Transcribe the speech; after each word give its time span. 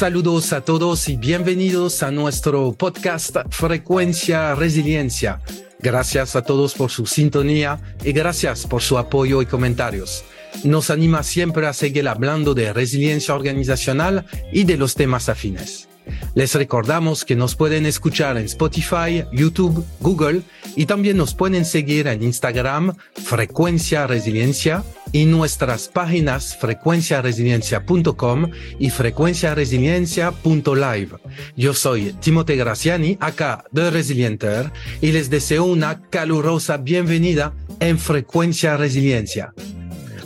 Saludos 0.00 0.52
a 0.54 0.62
todos 0.62 1.08
y 1.10 1.16
bienvenidos 1.16 2.02
a 2.02 2.10
nuestro 2.10 2.72
podcast 2.72 3.36
Frecuencia 3.50 4.54
Resiliencia. 4.54 5.42
Gracias 5.82 6.36
a 6.36 6.42
todos 6.42 6.74
por 6.74 6.90
su 6.90 7.06
sintonía 7.06 7.80
y 8.04 8.12
gracias 8.12 8.66
por 8.66 8.82
su 8.82 8.98
apoyo 8.98 9.40
y 9.40 9.46
comentarios. 9.46 10.24
Nos 10.64 10.90
anima 10.90 11.22
siempre 11.22 11.66
a 11.66 11.72
seguir 11.72 12.06
hablando 12.08 12.54
de 12.54 12.72
resiliencia 12.72 13.34
organizacional 13.34 14.26
y 14.52 14.64
de 14.64 14.76
los 14.76 14.94
temas 14.94 15.28
afines. 15.28 15.88
Les 16.34 16.54
recordamos 16.54 17.24
que 17.24 17.36
nos 17.36 17.54
pueden 17.54 17.86
escuchar 17.86 18.36
en 18.36 18.44
Spotify, 18.44 19.24
YouTube, 19.32 19.84
Google 20.00 20.42
y 20.76 20.86
también 20.86 21.16
nos 21.16 21.34
pueden 21.34 21.64
seguir 21.64 22.08
en 22.08 22.22
Instagram 22.22 22.96
Frecuencia 23.14 24.06
Resiliencia 24.06 24.82
y 25.12 25.24
nuestras 25.24 25.88
páginas 25.88 26.56
frecuenciaresiliencia.com 26.56 28.50
y 28.78 28.90
frecuenciaresiliencia.live. 28.90 31.10
Yo 31.56 31.74
soy 31.74 32.12
Timote 32.20 32.54
Graciani, 32.56 33.18
acá 33.20 33.64
de 33.72 33.90
Resilienter, 33.90 34.70
y 35.00 35.10
les 35.12 35.30
deseo 35.30 35.64
una 35.64 36.02
calurosa 36.10 36.76
bienvenida 36.76 37.54
en 37.80 37.98
Frecuencia 37.98 38.76
Resiliencia. 38.76 39.54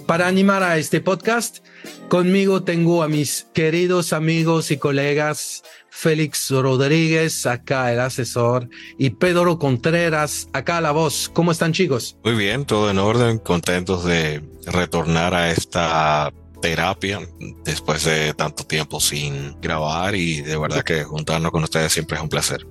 Para 0.07 0.29
animar 0.29 0.63
a 0.63 0.77
este 0.77 1.01
podcast, 1.01 1.65
conmigo 2.09 2.63
tengo 2.63 3.03
a 3.03 3.09
mis 3.09 3.47
queridos 3.53 4.13
amigos 4.13 4.71
y 4.71 4.77
colegas 4.77 5.63
Félix 5.91 6.51
Rodríguez, 6.51 7.47
acá 7.47 7.93
el 7.93 8.01
asesor, 8.01 8.69
y 8.99 9.11
Pedro 9.11 9.59
Contreras, 9.59 10.49
acá 10.53 10.81
la 10.81 10.91
voz. 10.91 11.31
¿Cómo 11.33 11.53
están 11.53 11.73
chicos? 11.73 12.17
Muy 12.25 12.35
bien, 12.35 12.65
todo 12.65 12.91
en 12.91 12.99
orden, 12.99 13.39
contentos 13.39 14.05
de 14.05 14.43
retornar 14.67 15.35
a 15.35 15.53
esta 15.53 16.33
terapia 16.61 17.21
después 17.65 18.05
de 18.05 18.35
tanto 18.35 18.65
tiempo 18.65 18.99
sin 18.99 19.61
grabar 19.61 20.15
y 20.15 20.41
de 20.41 20.57
verdad 20.57 20.83
que 20.83 21.05
juntarnos 21.05 21.53
con 21.53 21.63
ustedes 21.63 21.93
siempre 21.93 22.17
es 22.17 22.23
un 22.23 22.29
placer. 22.29 22.67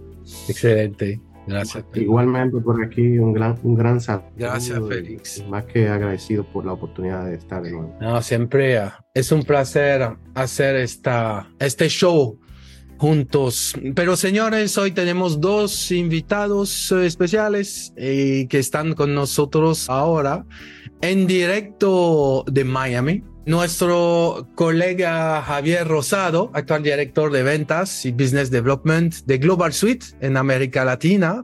Excelente. 0.47 1.21
Gracias. 1.47 1.83
Igualmente 1.93 2.57
por 2.59 2.83
aquí 2.83 3.17
un 3.17 3.33
gran, 3.33 3.57
un 3.63 3.75
gran 3.75 3.99
saludo. 3.99 4.29
Gracias, 4.37 4.79
Félix. 4.87 5.43
Más 5.47 5.65
que 5.65 5.89
agradecido 5.89 6.43
por 6.43 6.65
la 6.65 6.73
oportunidad 6.73 7.25
de 7.25 7.35
estar 7.35 7.61
de 7.61 7.71
nuevo. 7.71 7.95
No, 7.99 8.21
siempre 8.21 8.79
es 9.13 9.31
un 9.31 9.43
placer 9.43 10.17
hacer 10.35 10.75
esta, 10.75 11.49
este 11.59 11.87
show 11.89 12.39
juntos. 12.97 13.73
Pero 13.95 14.15
señores, 14.15 14.77
hoy 14.77 14.91
tenemos 14.91 15.41
dos 15.41 15.91
invitados 15.91 16.91
especiales 16.91 17.93
eh, 17.97 18.47
que 18.49 18.59
están 18.59 18.93
con 18.93 19.13
nosotros 19.13 19.89
ahora 19.89 20.45
en 21.01 21.27
directo 21.27 22.45
de 22.49 22.63
Miami. 22.63 23.23
Nuestro 23.45 24.47
colega 24.55 25.41
Javier 25.41 25.85
Rosado, 25.85 26.49
actual 26.53 26.81
director 26.81 27.29
de 27.29 27.43
ventas 27.43 28.05
y 28.05 28.13
business 28.13 28.49
development 28.49 29.15
de 29.25 29.37
Global 29.37 29.73
Suite 29.73 30.05
en 30.21 30.37
América 30.37 30.85
Latina. 30.85 31.43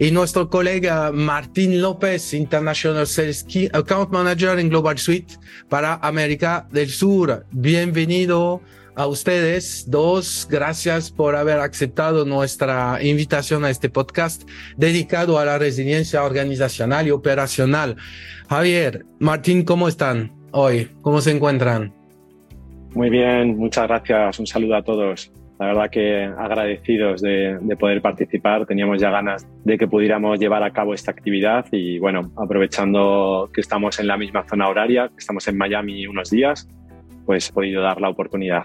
Y 0.00 0.10
nuestro 0.10 0.50
colega 0.50 1.12
Martín 1.12 1.80
López, 1.80 2.34
International 2.34 3.06
Sales 3.06 3.44
Key 3.44 3.68
Account 3.72 4.10
Manager 4.10 4.58
en 4.58 4.70
Global 4.70 4.98
Suite 4.98 5.34
para 5.68 5.94
América 6.02 6.66
del 6.72 6.90
Sur. 6.90 7.46
Bienvenido 7.52 8.60
a 8.96 9.06
ustedes 9.06 9.84
dos. 9.86 10.48
Gracias 10.50 11.12
por 11.12 11.36
haber 11.36 11.60
aceptado 11.60 12.24
nuestra 12.24 12.98
invitación 13.00 13.64
a 13.64 13.70
este 13.70 13.88
podcast 13.88 14.48
dedicado 14.76 15.38
a 15.38 15.44
la 15.44 15.58
resiliencia 15.58 16.24
organizacional 16.24 17.06
y 17.06 17.12
operacional. 17.12 17.94
Javier, 18.48 19.06
Martín, 19.20 19.62
¿cómo 19.64 19.86
están 19.86 20.39
hoy? 20.52 20.88
¿Cómo 21.02 21.20
se 21.20 21.30
encuentran? 21.30 21.92
Muy 22.94 23.10
bien, 23.10 23.56
muchas 23.56 23.86
gracias. 23.86 24.38
Un 24.38 24.46
saludo 24.46 24.76
a 24.76 24.82
todos. 24.82 25.32
La 25.58 25.66
verdad 25.66 25.90
que 25.90 26.24
agradecidos 26.24 27.20
de, 27.20 27.58
de, 27.60 27.76
poder 27.76 28.00
participar. 28.00 28.64
Teníamos 28.64 29.00
ya 29.00 29.10
ganas 29.10 29.46
de 29.64 29.76
que 29.76 29.86
pudiéramos 29.86 30.38
llevar 30.40 30.62
a 30.62 30.72
cabo 30.72 30.94
esta 30.94 31.10
actividad 31.10 31.66
y 31.70 31.98
bueno, 31.98 32.32
aprovechando 32.36 33.50
que 33.52 33.60
estamos 33.60 34.00
en 34.00 34.06
la 34.06 34.16
misma 34.16 34.44
zona 34.48 34.68
horaria, 34.68 35.08
que 35.08 35.18
estamos 35.18 35.46
en 35.48 35.58
Miami 35.58 36.06
unos 36.06 36.30
días, 36.30 36.66
pues 37.26 37.50
he 37.50 37.52
podido 37.52 37.82
dar 37.82 38.00
la 38.00 38.08
oportunidad. 38.08 38.64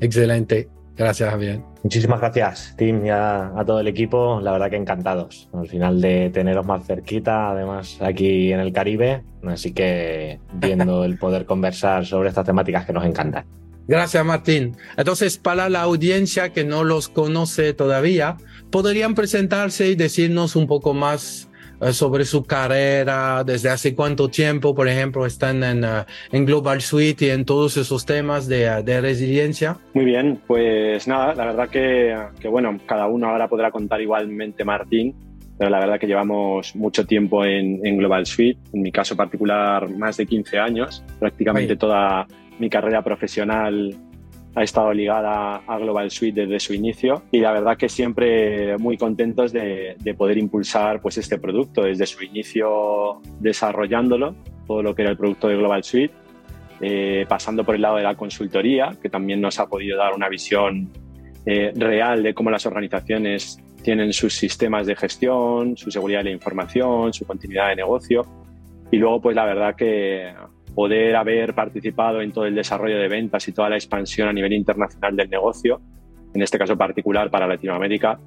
Excelente. 0.00 0.68
Gracias, 0.96 1.28
Javier. 1.28 1.71
Muchísimas 1.82 2.20
gracias, 2.20 2.74
Tim, 2.76 3.04
y 3.04 3.10
a, 3.10 3.52
todo 3.66 3.80
el 3.80 3.88
equipo. 3.88 4.40
La 4.40 4.52
verdad 4.52 4.70
que 4.70 4.76
encantados. 4.76 5.48
Al 5.52 5.68
final 5.68 6.00
de 6.00 6.30
teneros 6.30 6.64
más 6.64 6.86
cerquita, 6.86 7.50
además 7.50 7.98
aquí 8.00 8.52
en 8.52 8.60
el 8.60 8.72
Caribe. 8.72 9.24
Así 9.44 9.72
que 9.72 10.38
viendo 10.52 11.04
el 11.04 11.18
poder 11.18 11.44
conversar 11.44 12.06
sobre 12.06 12.28
estas 12.28 12.46
temáticas 12.46 12.86
que 12.86 12.92
nos 12.92 13.04
encantan. 13.04 13.44
Gracias, 13.88 14.24
Martín. 14.24 14.76
Entonces, 14.96 15.38
para 15.38 15.68
la 15.68 15.82
audiencia 15.82 16.52
que 16.52 16.62
no 16.62 16.84
los 16.84 17.08
conoce 17.08 17.74
todavía, 17.74 18.36
¿podrían 18.70 19.14
presentarse 19.16 19.88
y 19.88 19.96
decirnos 19.96 20.54
un 20.54 20.68
poco 20.68 20.94
más 20.94 21.48
sobre 21.90 22.24
su 22.24 22.44
carrera, 22.44 23.42
desde 23.44 23.70
hace 23.70 23.94
cuánto 23.94 24.28
tiempo, 24.28 24.74
por 24.74 24.88
ejemplo, 24.88 25.26
están 25.26 25.64
en, 25.64 25.84
uh, 25.84 26.04
en 26.30 26.46
Global 26.46 26.80
Suite 26.80 27.26
y 27.26 27.30
en 27.30 27.44
todos 27.44 27.76
esos 27.76 28.06
temas 28.06 28.46
de, 28.46 28.68
uh, 28.68 28.84
de, 28.84 29.00
resiliencia? 29.00 29.78
Muy 29.94 30.04
bien, 30.04 30.40
pues 30.46 31.08
nada, 31.08 31.34
la 31.34 31.46
verdad 31.46 31.68
que, 31.68 32.16
que, 32.40 32.48
bueno, 32.48 32.78
cada 32.86 33.08
uno 33.08 33.28
ahora 33.28 33.48
podrá 33.48 33.70
contar 33.70 34.00
igualmente 34.00 34.64
Martín, 34.64 35.14
pero 35.58 35.70
la 35.70 35.80
verdad 35.80 35.98
que 35.98 36.06
llevamos 36.06 36.76
mucho 36.76 37.04
tiempo 37.04 37.44
en, 37.44 37.84
en 37.84 37.96
Global 37.96 38.26
Suite, 38.26 38.60
en 38.72 38.82
mi 38.82 38.92
caso 38.92 39.16
particular 39.16 39.88
más 39.90 40.16
de 40.16 40.26
15 40.26 40.58
años, 40.58 41.04
prácticamente 41.18 41.72
Oye. 41.72 41.78
toda 41.78 42.26
mi 42.58 42.70
carrera 42.70 43.02
profesional 43.02 43.96
ha 44.54 44.62
estado 44.62 44.92
ligada 44.92 45.62
a 45.66 45.78
Global 45.78 46.10
Suite 46.10 46.42
desde 46.42 46.60
su 46.60 46.74
inicio 46.74 47.22
y 47.30 47.40
la 47.40 47.52
verdad 47.52 47.76
que 47.76 47.88
siempre 47.88 48.76
muy 48.78 48.98
contentos 48.98 49.52
de, 49.52 49.96
de, 49.98 50.14
poder 50.14 50.36
impulsar 50.36 51.00
pues 51.00 51.16
este 51.18 51.38
producto 51.38 51.82
desde 51.84 52.06
su 52.06 52.22
inicio 52.22 53.20
desarrollándolo, 53.40 54.34
todo 54.66 54.82
lo 54.82 54.94
que 54.94 55.02
era 55.02 55.10
el 55.10 55.16
producto 55.16 55.48
de 55.48 55.56
Global 55.56 55.82
Suite, 55.82 56.14
eh, 56.84 57.26
pasando 57.28 57.62
por 57.62 57.76
el 57.76 57.82
lado 57.82 57.96
de 57.96 58.02
la 58.02 58.16
consultoría, 58.16 58.96
que 59.00 59.08
también 59.08 59.40
nos 59.40 59.60
ha 59.60 59.66
podido 59.66 59.96
dar 59.96 60.14
una 60.14 60.28
visión 60.28 60.90
eh, 61.46 61.72
real 61.76 62.24
de 62.24 62.34
cómo 62.34 62.50
las 62.50 62.66
organizaciones 62.66 63.60
tienen 63.84 64.12
sus 64.12 64.34
sistemas 64.34 64.88
de 64.88 64.96
gestión, 64.96 65.76
su 65.76 65.92
seguridad 65.92 66.20
de 66.20 66.24
la 66.24 66.30
información, 66.30 67.12
su 67.12 67.24
continuidad 67.24 67.68
de 67.68 67.76
negocio. 67.76 68.26
Y 68.90 68.96
luego, 68.96 69.20
pues 69.20 69.36
la 69.36 69.44
verdad 69.44 69.76
que 69.76 70.32
poder 70.74 71.16
haber 71.16 71.54
participado 71.54 72.20
en 72.20 72.32
todo 72.32 72.46
el 72.46 72.54
desarrollo 72.54 72.98
de 72.98 73.08
ventas 73.08 73.46
y 73.48 73.52
toda 73.52 73.68
la 73.68 73.76
expansión 73.76 74.28
a 74.28 74.32
nivel 74.32 74.52
internacional 74.52 75.16
del 75.16 75.28
negocio, 75.30 75.80
en 76.34 76.42
este 76.42 76.58
caso 76.58 76.76
particular 76.76 77.30
para 77.30 77.46
Latinoamérica, 77.46 78.18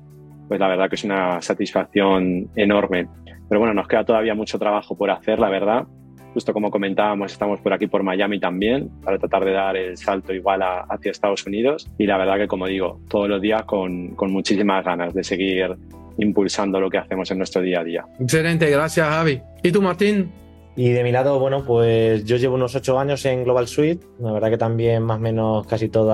pues 0.47 0.59
la 0.59 0.67
verdad 0.67 0.89
que 0.89 0.95
es 0.95 1.03
una 1.03 1.41
satisfacción 1.41 2.49
enorme. 2.55 3.07
Pero 3.49 3.59
bueno, 3.59 3.73
nos 3.73 3.87
queda 3.87 4.03
todavía 4.03 4.35
mucho 4.35 4.59
trabajo 4.59 4.95
por 4.95 5.09
hacer, 5.09 5.39
la 5.39 5.49
verdad. 5.49 5.85
Justo 6.33 6.51
como 6.51 6.69
comentábamos, 6.69 7.31
estamos 7.31 7.61
por 7.61 7.73
aquí 7.73 7.87
por 7.87 8.03
Miami 8.03 8.39
también, 8.39 8.89
para 9.03 9.17
tratar 9.17 9.45
de 9.45 9.51
dar 9.51 9.77
el 9.77 9.97
salto 9.97 10.33
igual 10.33 10.61
a, 10.61 10.81
hacia 10.81 11.11
Estados 11.11 11.45
Unidos. 11.47 11.89
Y 11.97 12.05
la 12.05 12.17
verdad 12.17 12.37
que, 12.37 12.47
como 12.47 12.67
digo, 12.67 12.99
todos 13.09 13.29
los 13.29 13.41
días 13.41 13.63
con, 13.63 14.09
con 14.15 14.31
muchísimas 14.31 14.83
ganas 14.83 15.13
de 15.13 15.23
seguir 15.23 15.75
impulsando 16.17 16.79
lo 16.79 16.89
que 16.89 16.97
hacemos 16.97 17.29
en 17.31 17.37
nuestro 17.37 17.61
día 17.61 17.79
a 17.79 17.83
día. 17.83 18.05
Excelente, 18.19 18.69
gracias 18.69 19.07
Javi. 19.07 19.41
¿Y 19.63 19.71
tú, 19.71 19.81
Martín? 19.81 20.44
Y 20.77 20.89
de 20.91 21.03
mi 21.03 21.11
lado, 21.13 21.39
bueno, 21.39 21.63
pues 21.63 22.25
yo 22.25 22.35
llevo 22.35 22.55
unos 22.55 22.75
ocho 22.75 22.99
años 22.99 23.23
en 23.25 23.45
Global 23.45 23.67
Suite. 23.67 24.05
La 24.19 24.33
verdad 24.33 24.49
que 24.49 24.57
también 24.57 25.03
más 25.03 25.17
o 25.17 25.21
menos 25.21 25.65
casi 25.67 25.87
todo 25.87 26.13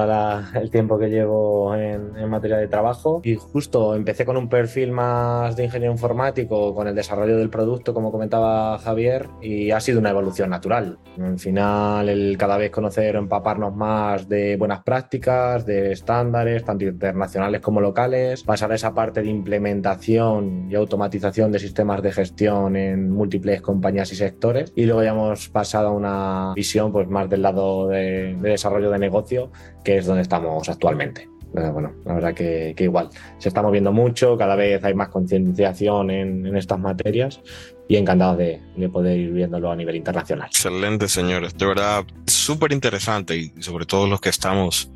el 0.54 0.70
tiempo 0.70 1.00
que 1.00 1.10
llevo 1.10 1.74
en, 1.76 2.16
en, 2.16 2.30
materia 2.30 2.58
de 2.58 2.68
trabajo. 2.68 3.22
Y 3.24 3.36
justo 3.36 3.96
empecé 3.96 4.24
con 4.24 4.38
un 4.38 4.50
perfil 4.50 4.92
más 4.92 5.56
de 5.56 5.64
ingeniero 5.64 5.92
informático, 5.92 6.76
con 6.76 6.88
el 6.88 6.94
desarrollo 6.94 7.38
del 7.38 7.50
producto, 7.50 7.92
como 7.96 8.12
comentaba 8.12 8.78
Javier, 8.78 9.28
y 9.42 9.72
ha 9.72 9.80
sido 9.80 10.00
una 10.00 10.12
evolución 10.12 10.52
natural. 10.52 11.00
Al 11.20 11.40
final, 11.40 12.08
el 12.10 12.38
cada 12.38 12.58
vez 12.58 12.70
conocer 12.70 13.16
o 13.16 13.20
empaparnos 13.20 13.76
más 13.76 14.30
de 14.30 14.58
buenas 14.58 14.84
prácticas, 14.84 15.66
de 15.66 15.92
estándares, 15.92 16.64
tanto 16.64 16.86
internacionales 16.86 17.62
como 17.62 17.82
locales, 17.82 18.44
pasar 18.44 18.72
a 18.72 18.76
esa 18.76 18.94
parte 18.94 19.24
de 19.24 19.30
implementación 19.30 20.68
y 20.70 20.76
automatización 20.76 21.52
de 21.52 21.58
sistemas 21.58 22.04
de 22.04 22.12
gestión 22.12 22.76
en 22.76 23.10
múltiples 23.10 23.62
compañías 23.62 24.12
y 24.12 24.16
sectores 24.16 24.51
y 24.76 24.86
luego 24.86 25.04
ya 25.04 25.12
hemos 25.12 25.50
pasado 25.50 25.90
a 25.90 25.92
una 25.92 26.54
visión 26.56 26.92
pues 26.92 27.08
más 27.08 27.30
del 27.30 27.42
lado 27.42 27.88
de, 27.88 28.36
de 28.36 28.50
desarrollo 28.50 28.90
de 28.92 29.00
negocio, 29.00 29.52
que 29.84 29.98
es 29.98 30.06
donde 30.06 30.22
estamos 30.22 30.68
actualmente. 30.70 31.30
bueno, 31.54 31.94
la 32.06 32.14
verdad 32.14 32.34
que, 32.34 32.76
igual 32.78 33.10
se 33.38 33.50
está 33.50 33.62
moviendo 33.62 33.92
mucho, 33.92 34.38
cada 34.38 34.56
vez 34.56 34.84
hay 34.84 34.94
más 34.94 35.10
concienciación 35.10 36.10
en, 36.12 36.56
estas 36.56 36.80
materias 36.80 37.42
y 37.88 37.98
encantado 37.98 38.38
de, 38.38 38.62
de, 38.76 38.90
poder 38.90 39.18
ir 39.18 39.32
viéndolo 39.32 39.72
a 39.72 39.76
nivel 39.76 39.96
internacional. 39.96 40.48
Excelente, 40.48 41.08
señores. 41.08 41.58
De 41.58 41.66
verdad, 41.66 42.06
súper 42.26 42.72
interesante 42.72 43.36
y 43.36 43.54
sobre 43.62 43.86
todo 43.86 44.08
los 44.08 44.22
que 44.22 44.30
estamos 44.30 44.90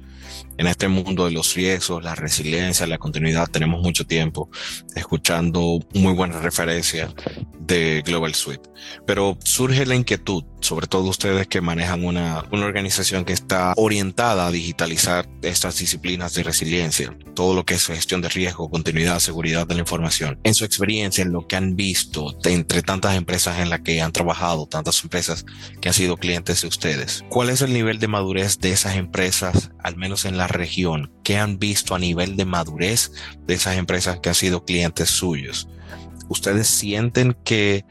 en 0.57 0.67
este 0.67 0.87
mundo 0.87 1.25
de 1.25 1.31
los 1.31 1.53
riesgos, 1.53 2.03
la 2.03 2.15
resiliencia, 2.15 2.87
la 2.87 2.97
continuidad, 2.97 3.47
tenemos 3.47 3.81
mucho 3.81 4.05
tiempo 4.05 4.49
escuchando 4.95 5.79
muy 5.93 6.13
buenas 6.13 6.43
referencias 6.43 7.13
de 7.59 8.03
Global 8.05 8.35
Suite. 8.35 8.69
Pero 9.05 9.37
surge 9.43 9.85
la 9.85 9.95
inquietud, 9.95 10.43
sobre 10.59 10.87
todo 10.87 11.09
ustedes 11.09 11.47
que 11.47 11.61
manejan 11.61 12.05
una, 12.05 12.45
una 12.51 12.65
organización 12.65 13.25
que 13.25 13.33
está 13.33 13.73
orientada 13.77 14.47
a 14.47 14.51
digitalizar 14.51 15.27
estas 15.41 15.79
disciplinas 15.79 16.33
de 16.33 16.43
resiliencia, 16.43 17.17
todo 17.33 17.55
lo 17.55 17.65
que 17.65 17.75
es 17.75 17.87
gestión 17.87 18.21
de 18.21 18.29
riesgo, 18.29 18.69
continuidad, 18.69 19.19
seguridad 19.19 19.67
de 19.67 19.75
la 19.75 19.81
información. 19.81 20.39
En 20.43 20.53
su 20.53 20.65
experiencia, 20.65 21.23
en 21.23 21.31
lo 21.31 21.47
que 21.47 21.55
han 21.55 21.75
visto 21.75 22.37
entre 22.43 22.81
tantas 22.81 23.15
empresas 23.15 23.59
en 23.59 23.69
las 23.69 23.81
que 23.81 24.01
han 24.01 24.11
trabajado, 24.11 24.67
tantas 24.67 25.03
empresas 25.03 25.45
que 25.81 25.89
han 25.89 25.93
sido 25.93 26.17
clientes 26.17 26.61
de 26.61 26.67
ustedes, 26.67 27.23
¿cuál 27.29 27.49
es 27.49 27.61
el 27.61 27.73
nivel 27.73 27.99
de 27.99 28.07
madurez 28.07 28.59
de 28.59 28.71
esas 28.71 28.95
empresas, 28.95 29.71
al 29.83 29.97
menos 29.97 30.25
en 30.25 30.37
la 30.37 30.44
región? 30.47 31.11
¿Qué 31.23 31.37
han 31.37 31.59
visto 31.59 31.95
a 31.95 31.99
nivel 31.99 32.35
de 32.35 32.45
madurez 32.45 33.11
de 33.45 33.53
esas 33.53 33.77
empresas 33.77 34.19
que 34.19 34.29
han 34.29 34.35
sido 34.35 34.65
clientes 34.65 35.09
suyos? 35.09 35.69
¿Ustedes 36.29 36.67
sienten 36.67 37.35
que 37.43 37.85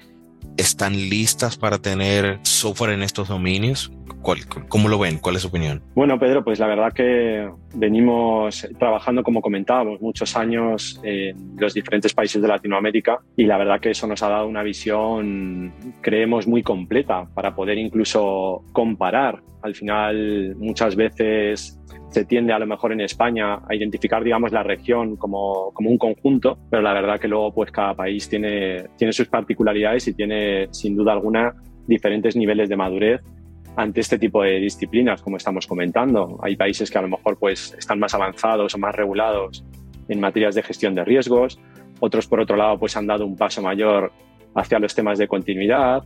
están 0.56 0.94
listas 0.94 1.56
para 1.56 1.78
tener 1.78 2.38
software 2.42 2.92
en 2.92 3.02
estos 3.02 3.28
dominios? 3.28 3.92
¿Cómo 4.68 4.88
lo 4.88 4.98
ven? 4.98 5.18
¿Cuál 5.18 5.36
es 5.36 5.42
su 5.42 5.48
opinión? 5.48 5.82
Bueno, 5.94 6.18
Pedro, 6.18 6.42
pues 6.42 6.58
la 6.58 6.66
verdad 6.66 6.92
que 6.94 7.50
venimos 7.74 8.66
trabajando, 8.78 9.22
como 9.22 9.42
comentábamos, 9.42 10.00
muchos 10.00 10.34
años 10.34 10.98
en 11.02 11.56
los 11.58 11.74
diferentes 11.74 12.14
países 12.14 12.40
de 12.40 12.48
Latinoamérica 12.48 13.18
y 13.36 13.44
la 13.44 13.58
verdad 13.58 13.80
que 13.80 13.90
eso 13.90 14.06
nos 14.06 14.22
ha 14.22 14.30
dado 14.30 14.46
una 14.46 14.62
visión, 14.62 15.74
creemos, 16.00 16.46
muy 16.46 16.62
completa 16.62 17.28
para 17.34 17.54
poder 17.54 17.76
incluso 17.76 18.64
comparar. 18.72 19.42
Al 19.62 19.74
final, 19.74 20.56
muchas 20.56 20.96
veces 20.96 21.78
se 22.14 22.24
tiende 22.24 22.52
a 22.52 22.60
lo 22.60 22.66
mejor 22.66 22.92
en 22.92 23.00
España 23.00 23.54
a 23.68 23.74
identificar, 23.74 24.22
digamos, 24.22 24.52
la 24.52 24.62
región 24.62 25.16
como, 25.16 25.72
como, 25.72 25.90
un 25.90 25.98
conjunto, 25.98 26.56
pero 26.70 26.80
la 26.80 26.92
verdad 26.92 27.18
que 27.18 27.26
luego 27.26 27.52
pues 27.52 27.72
cada 27.72 27.92
país 27.94 28.28
tiene, 28.28 28.84
tiene 28.96 29.12
sus 29.12 29.26
particularidades 29.26 30.06
y 30.06 30.14
tiene 30.14 30.68
sin 30.70 30.94
duda 30.94 31.12
alguna 31.12 31.52
diferentes 31.88 32.36
niveles 32.36 32.68
de 32.68 32.76
madurez 32.76 33.20
ante 33.74 34.00
este 34.00 34.16
tipo 34.16 34.44
de 34.44 34.60
disciplinas, 34.60 35.22
como 35.22 35.38
estamos 35.38 35.66
comentando. 35.66 36.38
Hay 36.40 36.54
países 36.54 36.88
que 36.88 36.98
a 36.98 37.02
lo 37.02 37.08
mejor 37.08 37.36
pues 37.36 37.74
están 37.76 37.98
más 37.98 38.14
avanzados 38.14 38.72
o 38.76 38.78
más 38.78 38.94
regulados 38.94 39.64
en 40.08 40.20
materias 40.20 40.54
de 40.54 40.62
gestión 40.62 40.94
de 40.94 41.04
riesgos, 41.04 41.58
otros 41.98 42.28
por 42.28 42.38
otro 42.38 42.56
lado 42.56 42.78
pues 42.78 42.96
han 42.96 43.08
dado 43.08 43.26
un 43.26 43.36
paso 43.36 43.60
mayor 43.60 44.12
hacia 44.54 44.78
los 44.78 44.94
temas 44.94 45.18
de 45.18 45.26
continuidad 45.26 46.04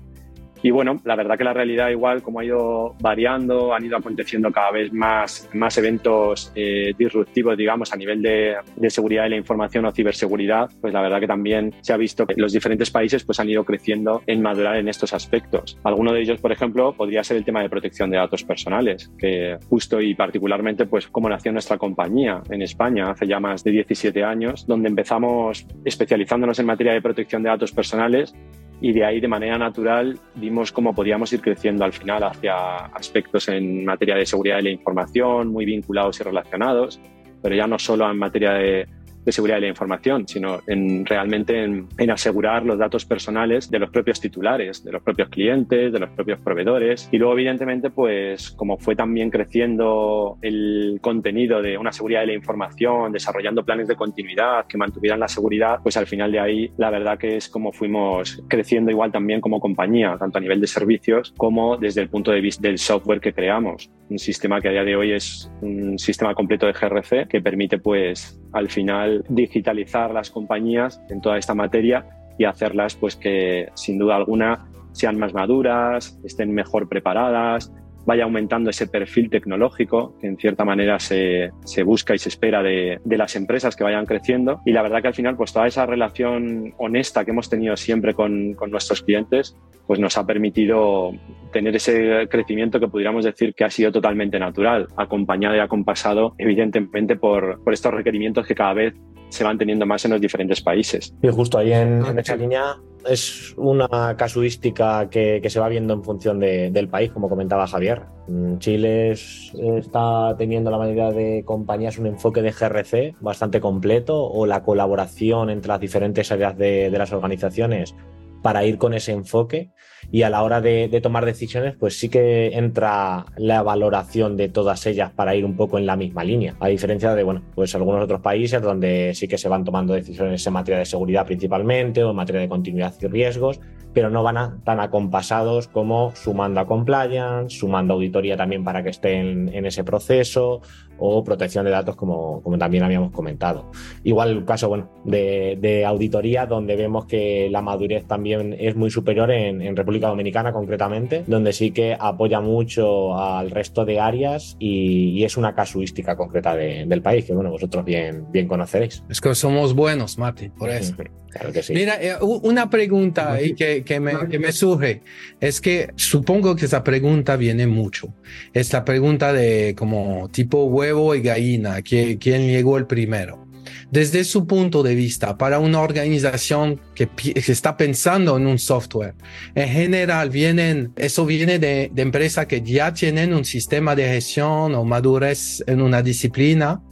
y 0.62 0.70
bueno, 0.70 1.00
la 1.04 1.16
verdad 1.16 1.38
que 1.38 1.44
la 1.44 1.52
realidad 1.52 1.90
igual 1.90 2.22
como 2.22 2.40
ha 2.40 2.44
ido 2.44 2.94
variando, 3.00 3.74
han 3.74 3.84
ido 3.84 3.96
aconteciendo 3.96 4.50
cada 4.50 4.70
vez 4.70 4.92
más, 4.92 5.48
más 5.54 5.76
eventos 5.78 6.52
eh, 6.54 6.92
disruptivos, 6.98 7.56
digamos, 7.56 7.92
a 7.92 7.96
nivel 7.96 8.22
de, 8.22 8.56
de, 8.76 8.90
seguridad 8.90 9.24
de 9.24 9.30
la 9.30 9.36
información 9.36 9.84
o 9.84 9.92
ciberseguridad, 9.92 10.70
pues 10.80 10.92
la 10.92 11.02
verdad 11.02 11.20
que 11.20 11.26
también 11.26 11.74
se 11.80 11.92
ha 11.92 11.96
visto 11.96 12.26
que 12.26 12.34
los 12.36 12.52
diferentes 12.52 12.90
países 12.90 13.24
pues 13.24 13.38
han 13.40 13.48
ido 13.48 13.64
creciendo 13.64 14.22
en 14.26 14.42
madurar 14.42 14.76
en 14.76 14.88
estos 14.88 15.12
aspectos. 15.12 15.78
Alguno 15.84 16.12
de 16.12 16.20
ellos, 16.20 16.40
por 16.40 16.52
ejemplo, 16.52 16.92
podría 16.92 17.22
ser 17.22 17.36
el 17.36 17.44
tema 17.44 17.62
de 17.62 17.68
protección 17.68 18.10
de 18.10 18.16
datos 18.16 18.44
personales, 18.44 19.10
que 19.18 19.56
justo 19.68 20.00
y 20.00 20.14
particularmente 20.14 20.86
pues 20.86 21.06
como 21.08 21.28
nació 21.28 21.52
nuestra 21.52 21.78
compañía 21.78 22.42
en 22.50 22.62
España 22.62 23.10
hace 23.10 23.26
ya 23.26 23.40
más 23.40 23.62
de 23.64 23.70
17 23.70 24.24
años, 24.24 24.66
donde 24.66 24.88
empezamos 24.88 25.66
especializándonos 25.84 26.58
en 26.58 26.66
materia 26.66 26.92
de 26.92 27.02
protección 27.02 27.42
de 27.42 27.50
datos 27.50 27.72
personales 27.72 28.34
y 28.80 28.92
de 28.92 29.04
ahí 29.04 29.20
de 29.20 29.28
manera 29.28 29.58
natural 29.58 30.18
vimos 30.34 30.70
cómo 30.72 30.94
podíamos 30.94 31.32
ir 31.32 31.40
creciendo 31.40 31.84
al 31.84 31.92
final 31.92 32.22
hacia 32.22 32.76
aspectos 32.86 33.48
en 33.48 33.84
materia 33.84 34.14
de 34.14 34.26
seguridad 34.26 34.56
de 34.56 34.62
la 34.62 34.70
información 34.70 35.48
muy 35.48 35.64
vinculados 35.64 36.20
y 36.20 36.22
relacionados, 36.22 37.00
pero 37.42 37.54
ya 37.54 37.66
no 37.66 37.78
solo 37.78 38.08
en 38.10 38.18
materia 38.18 38.52
de 38.52 38.86
de 39.28 39.32
seguridad 39.32 39.58
de 39.58 39.62
la 39.62 39.68
información, 39.68 40.26
sino 40.26 40.60
en 40.66 41.04
realmente 41.04 41.62
en, 41.62 42.10
asegurar 42.10 42.64
los 42.64 42.78
datos 42.78 43.04
personales 43.04 43.70
de 43.70 43.78
los 43.78 43.90
propios 43.90 44.22
titulares, 44.22 44.82
de 44.82 44.90
los 44.90 45.02
propios 45.02 45.28
clientes, 45.28 45.92
de 45.92 45.98
los 45.98 46.08
propios 46.08 46.40
proveedores. 46.40 47.10
Y 47.12 47.18
luego, 47.18 47.34
evidentemente, 47.34 47.90
pues 47.90 48.50
como 48.52 48.78
fue 48.78 48.96
también 48.96 49.28
creciendo 49.28 50.38
el 50.40 50.98
contenido 51.02 51.60
de 51.60 51.76
una 51.76 51.92
seguridad 51.92 52.20
de 52.20 52.28
la 52.28 52.32
información, 52.32 53.12
desarrollando 53.12 53.66
planes 53.66 53.86
de 53.86 53.96
continuidad 53.96 54.64
que 54.66 54.78
mantuvieran 54.78 55.20
la 55.20 55.28
seguridad, 55.28 55.80
pues 55.82 55.98
al 55.98 56.06
final 56.06 56.32
de 56.32 56.40
ahí 56.40 56.72
la 56.78 56.88
verdad 56.88 57.18
que 57.18 57.36
es 57.36 57.50
como 57.50 57.70
fuimos 57.70 58.42
creciendo 58.48 58.90
igual 58.90 59.12
también 59.12 59.42
como 59.42 59.60
compañía, 59.60 60.16
tanto 60.18 60.38
a 60.38 60.40
nivel 60.40 60.58
de 60.62 60.66
servicios 60.66 61.34
como 61.36 61.76
desde 61.76 62.00
el 62.00 62.08
punto 62.08 62.30
de 62.30 62.40
vista 62.40 62.66
del 62.66 62.78
software 62.78 63.20
que 63.20 63.34
creamos. 63.34 63.90
Un 64.10 64.18
sistema 64.18 64.60
que 64.60 64.68
a 64.68 64.72
día 64.72 64.84
de 64.84 64.96
hoy 64.96 65.12
es 65.12 65.50
un 65.60 65.98
sistema 65.98 66.34
completo 66.34 66.66
de 66.66 66.72
GRC 66.72 67.28
que 67.28 67.42
permite 67.42 67.78
pues 67.78 68.40
al 68.52 68.68
final 68.70 69.24
digitalizar 69.28 70.12
las 70.12 70.30
compañías 70.30 71.00
en 71.10 71.20
toda 71.20 71.36
esta 71.36 71.54
materia 71.54 72.06
y 72.38 72.44
hacerlas 72.44 72.94
pues 72.94 73.16
que 73.16 73.68
sin 73.74 73.98
duda 73.98 74.16
alguna 74.16 74.66
sean 74.92 75.18
más 75.18 75.34
maduras, 75.34 76.18
estén 76.24 76.52
mejor 76.52 76.88
preparadas, 76.88 77.72
vaya 78.08 78.24
aumentando 78.24 78.70
ese 78.70 78.86
perfil 78.86 79.28
tecnológico 79.28 80.14
que 80.18 80.28
en 80.28 80.38
cierta 80.38 80.64
manera 80.64 80.98
se, 80.98 81.50
se 81.66 81.82
busca 81.82 82.14
y 82.14 82.18
se 82.18 82.30
espera 82.30 82.62
de, 82.62 83.00
de, 83.04 83.18
las 83.18 83.36
empresas 83.36 83.76
que 83.76 83.84
vayan 83.84 84.06
creciendo. 84.06 84.62
Y 84.64 84.72
la 84.72 84.80
verdad 84.80 85.02
que 85.02 85.08
al 85.08 85.14
final, 85.14 85.36
pues 85.36 85.52
toda 85.52 85.66
esa 85.66 85.84
relación 85.84 86.72
honesta 86.78 87.26
que 87.26 87.32
hemos 87.32 87.50
tenido 87.50 87.76
siempre 87.76 88.14
con, 88.14 88.54
con 88.54 88.70
nuestros 88.70 89.02
clientes, 89.02 89.58
pues 89.86 90.00
nos 90.00 90.16
ha 90.16 90.24
permitido 90.24 91.12
tener 91.52 91.76
ese 91.76 92.26
crecimiento 92.30 92.80
que 92.80 92.88
pudiéramos 92.88 93.26
decir 93.26 93.52
que 93.54 93.64
ha 93.64 93.70
sido 93.70 93.92
totalmente 93.92 94.38
natural, 94.38 94.88
acompañado 94.96 95.56
y 95.56 95.58
acompasado 95.58 96.34
evidentemente 96.38 97.14
por, 97.16 97.62
por 97.62 97.74
estos 97.74 97.92
requerimientos 97.92 98.46
que 98.46 98.54
cada 98.54 98.72
vez 98.72 98.94
se 99.28 99.44
van 99.44 99.58
teniendo 99.58 99.84
más 99.84 100.02
en 100.06 100.12
los 100.12 100.20
diferentes 100.22 100.62
países. 100.62 101.14
Y 101.22 101.28
justo 101.28 101.58
ahí 101.58 101.74
en, 101.74 102.02
en 102.06 102.18
esa 102.18 102.36
línea 102.36 102.74
es 103.06 103.54
una 103.56 104.16
casuística 104.16 105.08
que, 105.10 105.40
que, 105.42 105.50
se 105.50 105.60
va 105.60 105.68
viendo 105.68 105.94
en 105.94 106.02
función 106.02 106.38
de, 106.40 106.70
del 106.70 106.88
país, 106.88 107.10
como 107.10 107.28
comentaba 107.28 107.66
Javier. 107.66 108.02
Mm, 108.28 108.58
Chile 108.58 109.12
está 109.12 110.34
teniendo 110.36 110.70
la 110.70 110.78
mayoría 110.78 111.10
de 111.10 111.44
compañías 111.44 111.98
un 111.98 112.06
enfoque 112.06 112.42
de 112.42 112.52
GRC 112.52 113.16
bastante 113.20 113.60
completo 113.60 114.22
o 114.22 114.46
la 114.46 114.62
colaboración 114.62 115.50
entre 115.50 115.68
las 115.68 115.80
diferentes 115.80 116.30
áreas 116.32 116.56
de, 116.56 116.90
de 116.90 116.98
las 116.98 117.12
organizaciones 117.12 117.94
para 118.42 118.64
ir 118.64 118.78
con 118.78 118.94
ese 118.94 119.12
enfoque 119.12 119.72
y 120.10 120.22
a 120.22 120.30
la 120.30 120.42
hora 120.42 120.60
de, 120.60 120.88
tomar 121.02 121.24
decisiones, 121.24 121.74
pues 121.78 121.98
sí 121.98 122.08
que 122.08 122.48
entra 122.56 123.26
la 123.36 123.62
valoración 123.62 124.36
de 124.36 124.48
todas 124.48 124.86
ellas 124.86 125.12
para 125.12 125.34
ir 125.34 125.44
un 125.44 125.56
poco 125.56 125.78
en 125.78 125.86
la 125.86 125.96
misma 125.96 126.24
línea. 126.24 126.56
A 126.60 126.68
diferencia 126.68 127.14
de, 127.14 127.22
bueno, 127.22 127.42
pues 127.54 127.74
algunos 127.74 128.04
otros 128.04 128.20
países 128.20 128.62
donde 128.62 129.12
sí 129.14 129.28
que 129.28 129.38
se 129.38 129.48
van 129.48 129.64
tomando 129.64 129.94
decisiones 129.94 130.46
en 130.46 130.52
materia 130.52 130.78
de 130.78 130.86
seguridad 130.86 131.26
principalmente 131.26 132.02
o 132.02 132.10
en 132.10 132.16
materia 132.16 132.40
de 132.40 132.48
continuidad 132.48 132.94
y 133.00 133.06
riesgos, 133.06 133.60
pero 133.94 134.10
no 134.10 134.22
van 134.22 134.36
a, 134.36 134.58
tan 134.64 134.80
acompasados 134.80 135.68
como 135.68 136.14
sumando 136.14 136.60
a 136.60 136.66
compliance, 136.66 137.58
sumando 137.58 137.94
auditoría 137.94 138.36
también 138.36 138.64
para 138.64 138.82
que 138.82 138.90
estén 138.90 139.48
en 139.52 139.66
ese 139.66 139.84
proceso 139.84 140.60
o 140.98 141.22
protección 141.24 141.64
de 141.64 141.70
datos 141.70 141.96
como, 141.96 142.42
como 142.42 142.58
también 142.58 142.82
habíamos 142.82 143.12
comentado. 143.12 143.70
Igual 144.04 144.30
el 144.30 144.44
caso 144.44 144.68
bueno, 144.68 144.90
de, 145.04 145.56
de 145.60 145.84
auditoría 145.84 146.46
donde 146.46 146.76
vemos 146.76 147.06
que 147.06 147.48
la 147.50 147.62
madurez 147.62 148.04
también 148.06 148.54
es 148.58 148.74
muy 148.76 148.90
superior 148.90 149.30
en, 149.30 149.62
en, 149.62 149.76
República 149.76 150.08
Dominicana 150.08 150.52
concretamente, 150.52 151.24
donde 151.26 151.52
sí 151.52 151.70
que 151.70 151.96
apoya 151.98 152.40
mucho 152.40 153.16
al 153.16 153.50
resto 153.50 153.84
de 153.84 154.00
áreas 154.00 154.56
y, 154.58 155.10
y 155.10 155.24
es 155.24 155.36
una 155.36 155.54
casuística 155.54 156.16
concreta 156.16 156.56
de, 156.56 156.84
del 156.86 157.02
país 157.02 157.24
que 157.24 157.32
bueno, 157.32 157.50
vosotros 157.50 157.84
bien, 157.84 158.26
bien 158.32 158.48
conoceréis. 158.48 159.04
Es 159.08 159.20
que 159.20 159.34
somos 159.34 159.74
buenos, 159.74 160.18
Mati, 160.18 160.48
por 160.48 160.70
eso. 160.70 160.94
Claro 161.30 161.52
que 161.52 161.62
sí. 161.62 161.74
Mira, 161.74 162.02
eh, 162.02 162.16
una 162.20 162.70
pregunta 162.70 163.32
ahí 163.34 163.54
que, 163.54 163.77
que, 163.84 164.00
me, 164.00 164.28
que 164.28 164.38
me 164.38 164.52
surge 164.52 165.02
es 165.40 165.60
que 165.60 165.90
supongo 165.96 166.56
que 166.56 166.66
esa 166.66 166.84
pregunta 166.84 167.36
viene 167.36 167.66
mucho. 167.66 168.14
Es 168.52 168.72
la 168.72 168.84
pregunta 168.84 169.32
de 169.32 169.74
como 169.76 170.28
tipo 170.30 170.64
huevo 170.64 171.14
y 171.14 171.20
gallina, 171.20 171.82
¿quién, 171.82 172.18
quién 172.18 172.46
llegó 172.46 172.78
el 172.78 172.86
primero? 172.86 173.46
Desde 173.90 174.24
su 174.24 174.46
punto 174.46 174.82
de 174.82 174.94
vista, 174.94 175.38
para 175.38 175.58
una 175.58 175.80
organización 175.80 176.80
que, 176.94 177.08
que, 177.08 177.52
está 177.52 177.76
pensando 177.76 178.36
en 178.36 178.46
un 178.46 178.58
software, 178.58 179.14
en 179.54 179.68
general 179.68 180.28
vienen, 180.28 180.92
eso 180.96 181.24
viene 181.24 181.58
de, 181.58 181.90
de 181.92 182.02
empresas 182.02 182.46
que 182.46 182.60
ya 182.60 182.92
tienen 182.92 183.32
un 183.32 183.46
sistema 183.46 183.96
de 183.96 184.08
gestión 184.08 184.74
o 184.74 184.84
madurez 184.84 185.62
en 185.66 185.80
una 185.80 186.02
disciplina 186.02 186.82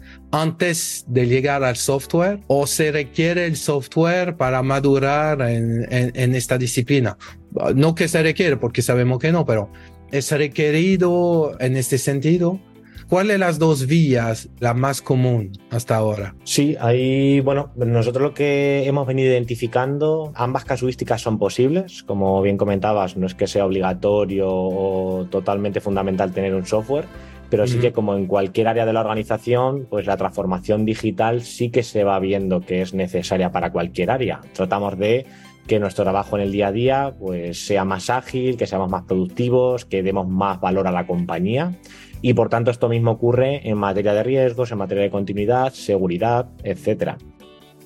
antes 0.41 1.05
de 1.09 1.27
llegar 1.27 1.65
al 1.65 1.77
software 1.77 2.41
o 2.47 2.67
se 2.67 2.93
requiere 2.93 3.47
el 3.47 3.57
software 3.57 4.37
para 4.37 4.63
madurar 4.63 5.41
en, 5.43 5.87
en, 5.93 6.13
en, 6.15 6.35
esta 6.35 6.59
disciplina. 6.59 7.17
No 7.75 7.95
que 7.95 8.09
se 8.09 8.23
requiere, 8.23 8.57
porque 8.57 8.83
sabemos 8.83 9.19
que 9.19 9.33
no, 9.33 9.47
pero 9.47 9.71
es 10.13 10.31
requerido 10.31 11.57
en 11.59 11.77
este 11.77 11.99
sentido 11.99 12.61
¿Cuál 13.09 13.29
de 13.29 13.39
las 13.39 13.61
dos 13.61 13.87
vías 13.87 14.49
la 14.59 14.75
más 14.75 15.01
común 15.01 15.53
hasta 15.71 15.95
ahora? 15.95 16.35
Sí, 16.43 16.77
ahí, 16.81 17.39
bueno, 17.39 17.71
nosotros 17.77 18.21
lo 18.21 18.35
que 18.35 18.85
hemos 18.85 19.07
venido 19.07 19.31
identificando, 19.31 20.33
ambas 20.35 20.65
casuísticas 20.65 21.23
son 21.23 21.39
posibles. 21.39 22.03
Como 22.03 22.43
bien 22.43 22.57
comentabas, 22.57 23.17
no 23.17 23.29
es 23.29 23.37
que 23.37 23.47
sea 23.47 23.65
obligatorio 23.65 24.49
o 24.51 25.25
totalmente 25.31 25.81
fundamental 25.81 26.33
tener 26.33 26.53
un 26.57 26.67
software, 26.67 27.05
pero 27.51 27.67
sí 27.67 27.79
que 27.79 27.93
como 27.93 28.15
en 28.15 28.27
cualquier 28.27 28.69
área 28.69 28.87
de 28.87 28.93
la 28.93 29.01
organización, 29.01 29.87
pues 29.89 30.07
la 30.07 30.17
transformación 30.17 30.85
digital 30.85 31.43
sí 31.43 31.71
que 31.71 31.83
se 31.83 32.05
va 32.05 32.19
viendo 32.19 32.61
que 32.61 32.83
es 32.83 32.95
necesaria 32.95 33.53
para 33.53 33.73
cualquier 33.73 34.11
área. 34.11 34.41
Tratamos 34.53 34.99
de 34.99 35.27
que 35.67 35.79
nuestro 35.81 36.05
trabajo 36.05 36.37
en 36.37 36.43
el 36.43 36.53
día 36.53 36.69
a 36.69 36.73
día 36.73 37.15
pues 37.19 37.67
sea 37.67 37.85
más 37.85 38.11
ágil, 38.11 38.57
que 38.57 38.67
seamos 38.67 38.91
más 38.91 39.03
productivos, 39.03 39.85
que 39.85 40.03
demos 40.03 40.29
más 40.29 40.61
valor 40.61 40.87
a 40.87 40.93
la 40.93 41.07
compañía 41.07 41.73
y 42.23 42.35
por 42.35 42.49
tanto 42.49 42.71
esto 42.71 42.89
mismo 42.89 43.13
ocurre 43.13 43.69
en 43.69 43.79
materia 43.79 44.15
de 44.15 44.23
riesgos, 44.23 44.73
en 44.73 44.79
materia 44.79 45.03
de 45.05 45.11
continuidad, 45.11 45.73
seguridad, 45.73 46.49
etcétera. 46.63 47.19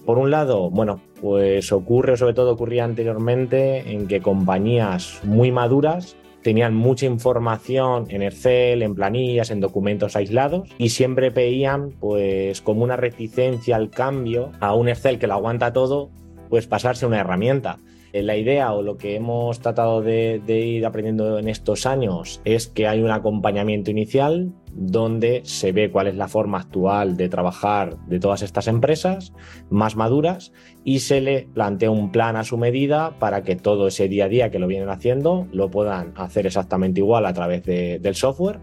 Por 0.07 0.19
un 0.19 0.31
lado, 0.31 0.71
bueno, 0.71 1.01
pues 1.21 1.73
ocurre, 1.73 2.15
o 2.15 2.17
sobre 2.17 2.35
todo 2.35 2.53
ocurría 2.53 2.85
anteriormente, 2.85 3.93
en 3.93 4.09
que 4.09 4.21
compañías 4.21 5.21
muy 5.25 5.53
maduras 5.53 6.17
tenían 6.43 6.75
mucha 6.75 7.07
información 7.07 8.07
en 8.09 8.23
Excel, 8.23 8.83
en 8.83 8.95
planillas, 8.95 9.51
en 9.51 9.61
documentos 9.61 10.17
aislados 10.17 10.69
y 10.79 10.91
siempre 10.91 11.31
veían 11.31 11.91
pues 12.01 12.61
como 12.61 12.85
una 12.85 12.97
reticencia 12.97 13.77
al 13.77 13.91
cambio 13.91 14.53
a 14.61 14.75
un 14.75 14.89
Excel 14.89 15.19
que 15.19 15.27
lo 15.27 15.35
aguanta 15.35 15.73
todo, 15.73 16.11
pues 16.49 16.67
pasarse 16.67 17.07
una 17.07 17.21
herramienta. 17.21 17.79
Eh, 18.13 18.23
la 18.23 18.37
idea 18.37 18.73
o 18.73 18.83
lo 18.83 18.97
que 18.97 19.15
hemos 19.15 19.61
tratado 19.61 20.03
de, 20.03 20.41
ir 20.49 20.85
aprendiendo 20.85 21.39
en 21.39 21.49
estos 21.49 21.87
años 21.87 22.41
es 22.45 22.67
que 22.67 22.87
hay 22.87 23.03
un 23.03 23.11
acompañamiento 23.11 23.91
inicial 23.91 24.53
donde 24.73 25.43
se 25.45 25.73
ve 25.73 25.91
cuál 25.91 26.07
es 26.07 26.17
la 26.17 26.29
forma 26.29 26.59
actual 26.59 27.17
de 27.17 27.29
trabajar 27.29 27.97
de 28.07 28.21
todas 28.21 28.43
estas 28.43 28.69
empresas 28.69 29.33
más 29.69 29.97
maduras 29.97 30.53
y 30.85 31.01
se 31.01 31.21
le 31.21 31.49
plantea 31.53 31.91
un 31.91 32.13
plan 32.13 32.37
a 32.37 32.45
su 32.45 32.57
medida 32.57 33.19
para 33.19 33.43
que 33.43 33.57
todo 33.57 33.89
ese 33.89 34.09
día 34.09 34.27
a 34.27 34.29
día 34.29 34.51
que 34.51 34.59
lo 34.59 34.67
vienen 34.67 34.89
haciendo 34.89 35.47
lo 35.53 35.71
puedan 35.71 36.13
hacer 36.17 36.47
exactamente 36.47 37.01
igual 37.01 37.27
a 37.27 37.33
través 37.33 37.65
del 37.65 38.15
software 38.15 38.61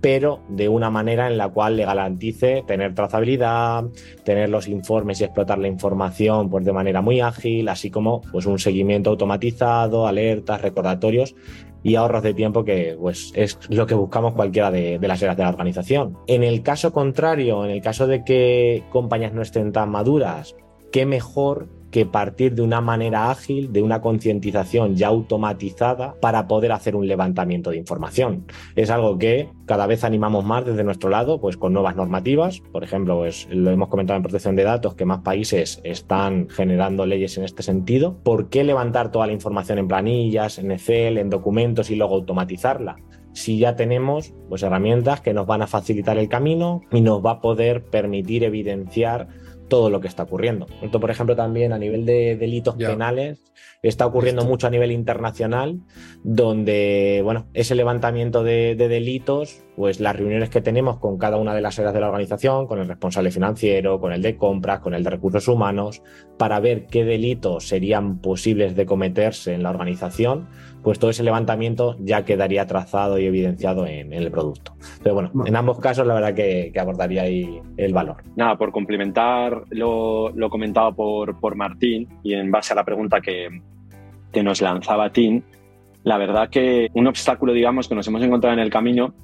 pero 0.00 0.40
de 0.48 0.68
una 0.68 0.90
manera 0.90 1.26
en 1.26 1.38
la 1.38 1.48
cual 1.48 1.76
le 1.76 1.84
garantice 1.84 2.64
tener 2.66 2.94
trazabilidad, 2.94 3.84
tener 4.24 4.48
los 4.48 4.68
informes 4.68 5.20
y 5.20 5.24
explotar 5.24 5.58
la 5.58 5.68
información 5.68 6.48
pues, 6.50 6.64
de 6.64 6.72
manera 6.72 7.00
muy 7.00 7.20
ágil, 7.20 7.68
así 7.68 7.90
como 7.90 8.20
pues, 8.32 8.46
un 8.46 8.58
seguimiento 8.58 9.10
automatizado, 9.10 10.06
alertas, 10.06 10.62
recordatorios 10.62 11.34
y 11.82 11.94
ahorros 11.94 12.22
de 12.22 12.34
tiempo 12.34 12.64
que 12.64 12.96
pues, 12.98 13.32
es 13.34 13.58
lo 13.68 13.86
que 13.86 13.94
buscamos 13.94 14.34
cualquiera 14.34 14.70
de, 14.70 14.98
de 14.98 15.08
las 15.08 15.22
áreas 15.22 15.36
de 15.36 15.42
la 15.44 15.50
organización. 15.50 16.18
En 16.26 16.42
el 16.42 16.62
caso 16.62 16.92
contrario, 16.92 17.64
en 17.64 17.70
el 17.70 17.80
caso 17.80 18.06
de 18.06 18.24
que 18.24 18.84
compañías 18.90 19.32
no 19.32 19.42
estén 19.42 19.72
tan 19.72 19.90
maduras, 19.90 20.56
qué 20.90 21.06
mejor 21.06 21.68
que 21.96 22.04
partir 22.04 22.54
de 22.54 22.60
una 22.60 22.82
manera 22.82 23.30
ágil, 23.30 23.72
de 23.72 23.80
una 23.80 24.02
concientización 24.02 24.96
ya 24.96 25.06
automatizada 25.06 26.14
para 26.20 26.46
poder 26.46 26.72
hacer 26.72 26.94
un 26.94 27.08
levantamiento 27.08 27.70
de 27.70 27.78
información. 27.78 28.44
Es 28.74 28.90
algo 28.90 29.16
que 29.16 29.48
cada 29.64 29.86
vez 29.86 30.04
animamos 30.04 30.44
más 30.44 30.66
desde 30.66 30.84
nuestro 30.84 31.08
lado, 31.08 31.40
pues 31.40 31.56
con 31.56 31.72
nuevas 31.72 31.96
normativas. 31.96 32.60
Por 32.70 32.84
ejemplo, 32.84 33.20
pues, 33.20 33.48
lo 33.50 33.70
hemos 33.70 33.88
comentado 33.88 34.18
en 34.18 34.24
protección 34.24 34.56
de 34.56 34.64
datos, 34.64 34.94
que 34.94 35.06
más 35.06 35.22
países 35.22 35.80
están 35.84 36.50
generando 36.50 37.06
leyes 37.06 37.38
en 37.38 37.44
este 37.44 37.62
sentido. 37.62 38.18
¿Por 38.22 38.50
qué 38.50 38.62
levantar 38.62 39.10
toda 39.10 39.26
la 39.26 39.32
información 39.32 39.78
en 39.78 39.88
planillas, 39.88 40.58
en 40.58 40.72
Excel, 40.72 41.16
en 41.16 41.30
documentos 41.30 41.90
y 41.90 41.96
luego 41.96 42.16
automatizarla? 42.16 42.96
si 43.32 43.58
ya 43.58 43.76
tenemos 43.76 44.32
pues, 44.48 44.62
herramientas 44.62 45.20
que 45.20 45.34
nos 45.34 45.46
van 45.46 45.60
a 45.60 45.66
facilitar 45.66 46.16
el 46.16 46.26
camino 46.26 46.80
y 46.90 47.02
nos 47.02 47.22
va 47.22 47.32
a 47.32 47.40
poder 47.42 47.84
permitir 47.84 48.44
evidenciar 48.44 49.28
todo 49.68 49.90
lo 49.90 50.00
que 50.00 50.08
está 50.08 50.24
ocurriendo. 50.24 50.66
Esto, 50.82 51.00
por 51.00 51.10
ejemplo, 51.10 51.36
también 51.36 51.72
a 51.72 51.78
nivel 51.78 52.04
de 52.04 52.36
delitos 52.36 52.76
penales 52.76 53.42
está 53.82 54.06
ocurriendo 54.06 54.44
mucho 54.44 54.66
a 54.66 54.70
nivel 54.70 54.92
internacional, 54.92 55.80
donde, 56.22 57.20
bueno, 57.24 57.46
ese 57.54 57.74
levantamiento 57.74 58.42
de, 58.42 58.74
delitos, 58.76 59.62
pues 59.76 60.00
las 60.00 60.16
reuniones 60.16 60.50
que 60.50 60.60
tenemos 60.60 60.98
con 60.98 61.18
cada 61.18 61.36
una 61.36 61.54
de 61.54 61.60
las 61.60 61.78
áreas 61.78 61.94
de 61.94 62.00
la 62.00 62.08
organización, 62.08 62.66
con 62.66 62.78
el 62.78 62.88
responsable 62.88 63.30
financiero, 63.30 64.00
con 64.00 64.12
el 64.12 64.22
de 64.22 64.36
compras, 64.36 64.80
con 64.80 64.94
el 64.94 65.04
de 65.04 65.10
recursos 65.10 65.48
humanos, 65.48 66.02
para 66.38 66.60
ver 66.60 66.86
qué 66.86 67.04
delitos 67.04 67.68
serían 67.68 68.20
posibles 68.20 68.74
de 68.76 68.86
cometerse 68.86 69.54
en 69.54 69.62
la 69.62 69.70
organización, 69.70 70.48
pues 70.82 70.98
todo 70.98 71.10
ese 71.10 71.24
levantamiento 71.24 71.96
ya 71.98 72.24
quedaría 72.24 72.66
trazado 72.66 73.18
y 73.18 73.26
evidenciado 73.26 73.86
en, 73.86 74.12
el 74.12 74.30
producto. 74.30 74.76
Pero 75.02 75.14
bueno, 75.14 75.32
en 75.44 75.56
ambos 75.56 75.80
casos 75.80 76.06
la 76.06 76.14
verdad 76.14 76.34
que, 76.34 76.70
que 76.72 76.80
abordaría 76.80 77.22
ahí 77.22 77.60
el 77.76 77.92
valor. 77.92 78.22
Nada, 78.36 78.56
por 78.56 78.70
complementar 78.70 79.64
lo, 79.70 80.30
lo 80.30 80.48
comentado 80.48 80.94
por, 80.94 81.40
por 81.40 81.56
Martín 81.56 82.08
y 82.22 82.34
en 82.34 82.50
base 82.50 82.72
a 82.72 82.76
la 82.76 82.84
pregunta 82.84 83.20
que, 83.20 83.48
que 84.36 84.42
nos 84.42 84.60
lanzaba 84.60 85.10
Tim, 85.14 85.40
la 86.04 86.18
verdad 86.18 86.50
que 86.50 86.90
un 86.92 87.06
obstáculo, 87.06 87.54
digamos, 87.54 87.88
que 87.88 87.94
nos 87.94 88.06
hemos 88.06 88.22
encontrado 88.22 88.52
en 88.52 88.60
el 88.60 88.68
camino 88.68 89.14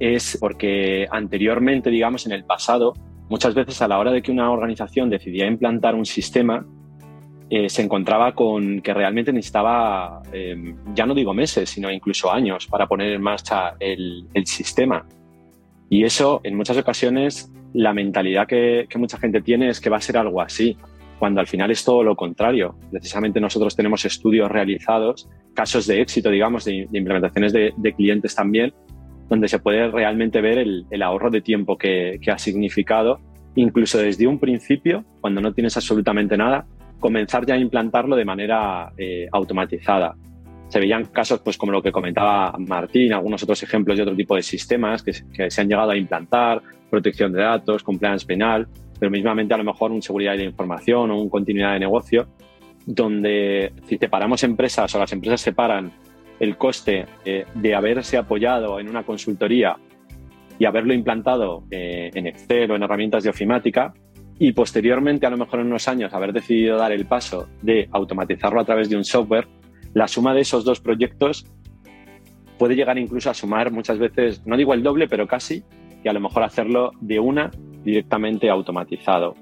es 0.00 0.38
porque 0.40 1.06
anteriormente, 1.10 1.90
digamos, 1.90 2.24
en 2.24 2.32
el 2.32 2.44
pasado, 2.44 2.94
muchas 3.28 3.52
veces 3.52 3.82
a 3.82 3.88
la 3.88 3.98
hora 3.98 4.10
de 4.10 4.22
que 4.22 4.32
una 4.32 4.50
organización 4.50 5.10
decidía 5.10 5.46
implantar 5.46 5.94
un 5.94 6.06
sistema, 6.06 6.64
eh, 7.50 7.68
se 7.68 7.82
encontraba 7.82 8.34
con 8.34 8.80
que 8.80 8.94
realmente 8.94 9.34
necesitaba, 9.34 10.22
em, 10.32 10.78
ya 10.94 11.04
no 11.04 11.14
digo 11.14 11.34
meses, 11.34 11.68
sino 11.68 11.90
incluso 11.90 12.32
años 12.32 12.66
para 12.68 12.86
poner 12.86 13.12
en 13.12 13.20
marcha 13.20 13.74
el, 13.78 14.26
sistema. 14.46 15.04
Y 15.90 16.04
eso, 16.04 16.40
en 16.42 16.56
muchas 16.56 16.78
ocasiones, 16.78 17.52
la 17.74 17.92
mentalidad 17.92 18.46
que, 18.46 18.88
mucha 18.96 19.18
gente 19.18 19.42
tiene 19.42 19.68
es 19.68 19.78
que 19.78 19.90
va 19.90 19.98
a 19.98 20.00
ser 20.00 20.16
algo 20.16 20.40
así, 20.40 20.78
cuando 21.18 21.40
al 21.40 21.46
final 21.46 21.70
es 21.70 21.84
todo 21.84 22.02
lo 22.02 22.16
contrario. 22.16 22.76
Precisamente 22.90 23.40
nosotros 23.40 23.74
tenemos 23.74 24.04
estudios 24.04 24.50
realizados, 24.50 25.28
casos 25.54 25.86
de 25.86 26.00
éxito, 26.00 26.30
digamos, 26.30 26.64
de, 26.64 26.88
implementaciones 26.92 27.52
de, 27.52 27.94
clientes 27.96 28.34
también, 28.34 28.72
donde 29.28 29.48
se 29.48 29.58
puede 29.58 29.88
realmente 29.90 30.40
ver 30.40 30.58
el, 30.58 31.02
ahorro 31.02 31.30
de 31.30 31.40
tiempo 31.40 31.76
que, 31.76 32.18
que 32.22 32.30
ha 32.30 32.38
significado, 32.38 33.20
incluso 33.56 33.98
desde 33.98 34.26
un 34.26 34.38
principio, 34.38 35.04
cuando 35.20 35.40
no 35.40 35.52
tienes 35.52 35.76
absolutamente 35.76 36.36
nada, 36.36 36.66
comenzar 37.00 37.46
ya 37.46 37.54
a 37.54 37.58
implantarlo 37.58 38.16
de 38.16 38.24
manera 38.24 38.92
eh, 38.96 39.28
automatizada. 39.32 40.14
Se 40.68 40.80
veían 40.80 41.06
casos, 41.06 41.40
pues 41.40 41.56
como 41.56 41.72
lo 41.72 41.82
que 41.82 41.92
comentaba 41.92 42.54
Martín, 42.58 43.12
algunos 43.12 43.42
otros 43.42 43.62
ejemplos 43.62 43.96
de 43.96 44.02
otro 44.02 44.14
tipo 44.14 44.34
de 44.36 44.42
sistemas 44.42 45.02
que, 45.02 45.12
se 45.50 45.60
han 45.60 45.68
llegado 45.68 45.90
a 45.90 45.96
implantar, 45.96 46.60
protección 46.90 47.32
de 47.32 47.40
datos, 47.40 47.82
compliance 47.82 48.26
penal, 48.26 48.68
pero 48.98 49.10
mismamente 49.10 49.54
a 49.54 49.58
lo 49.58 49.64
mejor 49.64 49.92
un 49.92 50.02
seguridad 50.02 50.36
de 50.36 50.44
información 50.44 51.10
o 51.10 51.20
un 51.20 51.28
continuidad 51.28 51.74
de 51.74 51.80
negocio, 51.80 52.28
donde 52.86 53.72
si 53.86 53.98
separamos 53.98 54.42
empresas 54.44 54.94
o 54.94 54.98
las 54.98 55.12
empresas 55.12 55.40
separan 55.40 55.92
el 56.40 56.56
coste 56.56 57.06
eh, 57.24 57.44
de 57.54 57.74
haberse 57.74 58.16
apoyado 58.16 58.80
en 58.80 58.88
una 58.88 59.02
consultoría 59.02 59.76
y 60.58 60.64
haberlo 60.64 60.94
implantado 60.94 61.64
eh, 61.70 62.10
en 62.14 62.26
Excel 62.26 62.70
o 62.70 62.76
en 62.76 62.82
herramientas 62.82 63.24
de 63.24 63.30
ofimática, 63.30 63.94
y 64.40 64.52
posteriormente, 64.52 65.26
a 65.26 65.30
lo 65.30 65.36
mejor 65.36 65.60
en 65.60 65.66
unos 65.66 65.88
años, 65.88 66.14
haber 66.14 66.32
decidido 66.32 66.76
dar 66.76 66.92
el 66.92 67.06
paso 67.06 67.48
de 67.60 67.88
automatizarlo 67.90 68.60
a 68.60 68.64
través 68.64 68.88
de 68.88 68.96
un 68.96 69.04
software, 69.04 69.48
la 69.94 70.06
suma 70.06 70.32
de 70.32 70.42
esos 70.42 70.64
dos 70.64 70.80
proyectos 70.80 71.44
puede 72.56 72.76
llegar 72.76 72.98
incluso 72.98 73.30
a 73.30 73.34
sumar 73.34 73.72
muchas 73.72 73.98
veces, 73.98 74.46
no 74.46 74.56
digo 74.56 74.74
el 74.74 74.82
doble, 74.82 75.08
pero 75.08 75.26
casi, 75.26 75.64
y 76.04 76.08
a 76.08 76.12
lo 76.12 76.20
mejor 76.20 76.42
hacerlo 76.42 76.92
de 77.00 77.18
una 77.18 77.50
directamente 77.88 78.48
automatizado. 78.50 79.34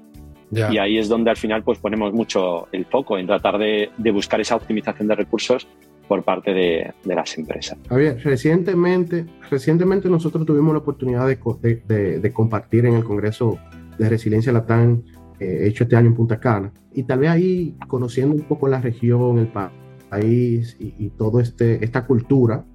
Y 0.49 0.77
ahí 0.77 0.97
es 0.97 1.09
donde 1.09 1.29
al 1.29 1.35
final 1.35 1.61
pues 1.61 1.77
ponemos 1.77 2.13
mucho 2.13 2.67
el 2.71 2.85
foco 2.85 3.17
en 3.17 3.27
tratar 3.27 3.57
de, 3.57 3.89
buscar 4.13 4.39
esa 4.39 4.55
optimización 4.55 5.07
de 5.09 5.15
recursos 5.15 5.67
por 6.07 6.23
parte 6.23 6.53
de, 6.53 6.93
las 7.03 7.37
empresas. 7.37 7.77
Javier, 7.89 8.17
recientemente, 8.23 9.25
recientemente 9.49 10.09
nosotros 10.09 10.45
tuvimos 10.45 10.71
la 10.73 10.79
oportunidad 10.79 11.27
de, 11.27 12.19
de 12.21 12.33
compartir 12.33 12.85
en 12.85 12.93
el 12.93 13.03
Congreso 13.03 13.59
de 13.97 14.07
resiliencia 14.07 14.53
Latán 14.53 15.03
eh, 15.39 15.67
hecho 15.67 15.83
este 15.83 15.95
año 15.95 16.07
en 16.07 16.15
Punta 16.15 16.39
Cana. 16.39 16.71
Y 16.93 17.03
tal 17.03 17.19
vez 17.19 17.29
ahí, 17.29 17.75
conociendo 17.87 18.35
un 18.35 18.41
poco 18.41 18.67
la 18.67 18.81
región, 18.81 19.37
el 19.37 19.51
país 20.09 20.75
y, 20.79 20.95
y 20.97 21.09
todo 21.09 21.39
este, 21.39 21.83
esta 21.85 22.05
cultura, 22.07 22.65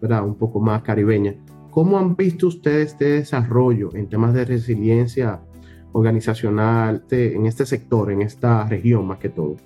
¿verdad? 0.00 0.24
Un 0.24 0.36
poco 0.36 0.60
más 0.60 0.82
caribeña. 0.82 1.34
¿Cómo 1.70 1.98
han 1.98 2.16
visto 2.16 2.48
ustedes 2.48 2.92
este 2.92 3.04
desarrollo 3.06 3.94
en 3.94 4.08
temas 4.08 4.34
de 4.34 4.44
resiliencia 4.44 5.40
organizacional 5.92 7.04
en 7.10 7.46
este 7.46 7.66
sector, 7.66 8.10
en 8.10 8.22
esta 8.22 8.66
región 8.68 9.06
más 9.06 9.18
que 9.18 9.28
todo? 9.28 9.56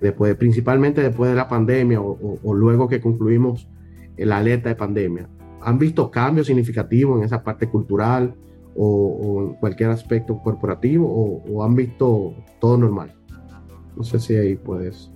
Después, 0.00 0.34
principalmente 0.36 1.02
después 1.02 1.30
de 1.30 1.36
la 1.36 1.48
pandemia 1.48 2.00
o, 2.00 2.38
o 2.42 2.54
luego 2.54 2.88
que 2.88 3.00
concluimos 3.00 3.68
la 4.16 4.38
alerta 4.38 4.68
de 4.68 4.74
pandemia. 4.74 5.28
¿Han 5.62 5.78
visto 5.78 6.10
cambios 6.10 6.46
significativos 6.46 7.18
en 7.18 7.24
esa 7.24 7.42
parte 7.42 7.68
cultural? 7.68 8.34
o, 8.76 9.46
en 9.48 9.54
cualquier 9.54 9.90
aspecto 9.90 10.38
corporativo 10.42 11.06
o, 11.06 11.64
han 11.64 11.74
visto 11.74 12.34
todo 12.60 12.78
normal? 12.78 13.14
No 13.96 14.04
sé 14.04 14.18
si 14.18 14.36
ahí 14.36 14.56
puedes. 14.56 15.10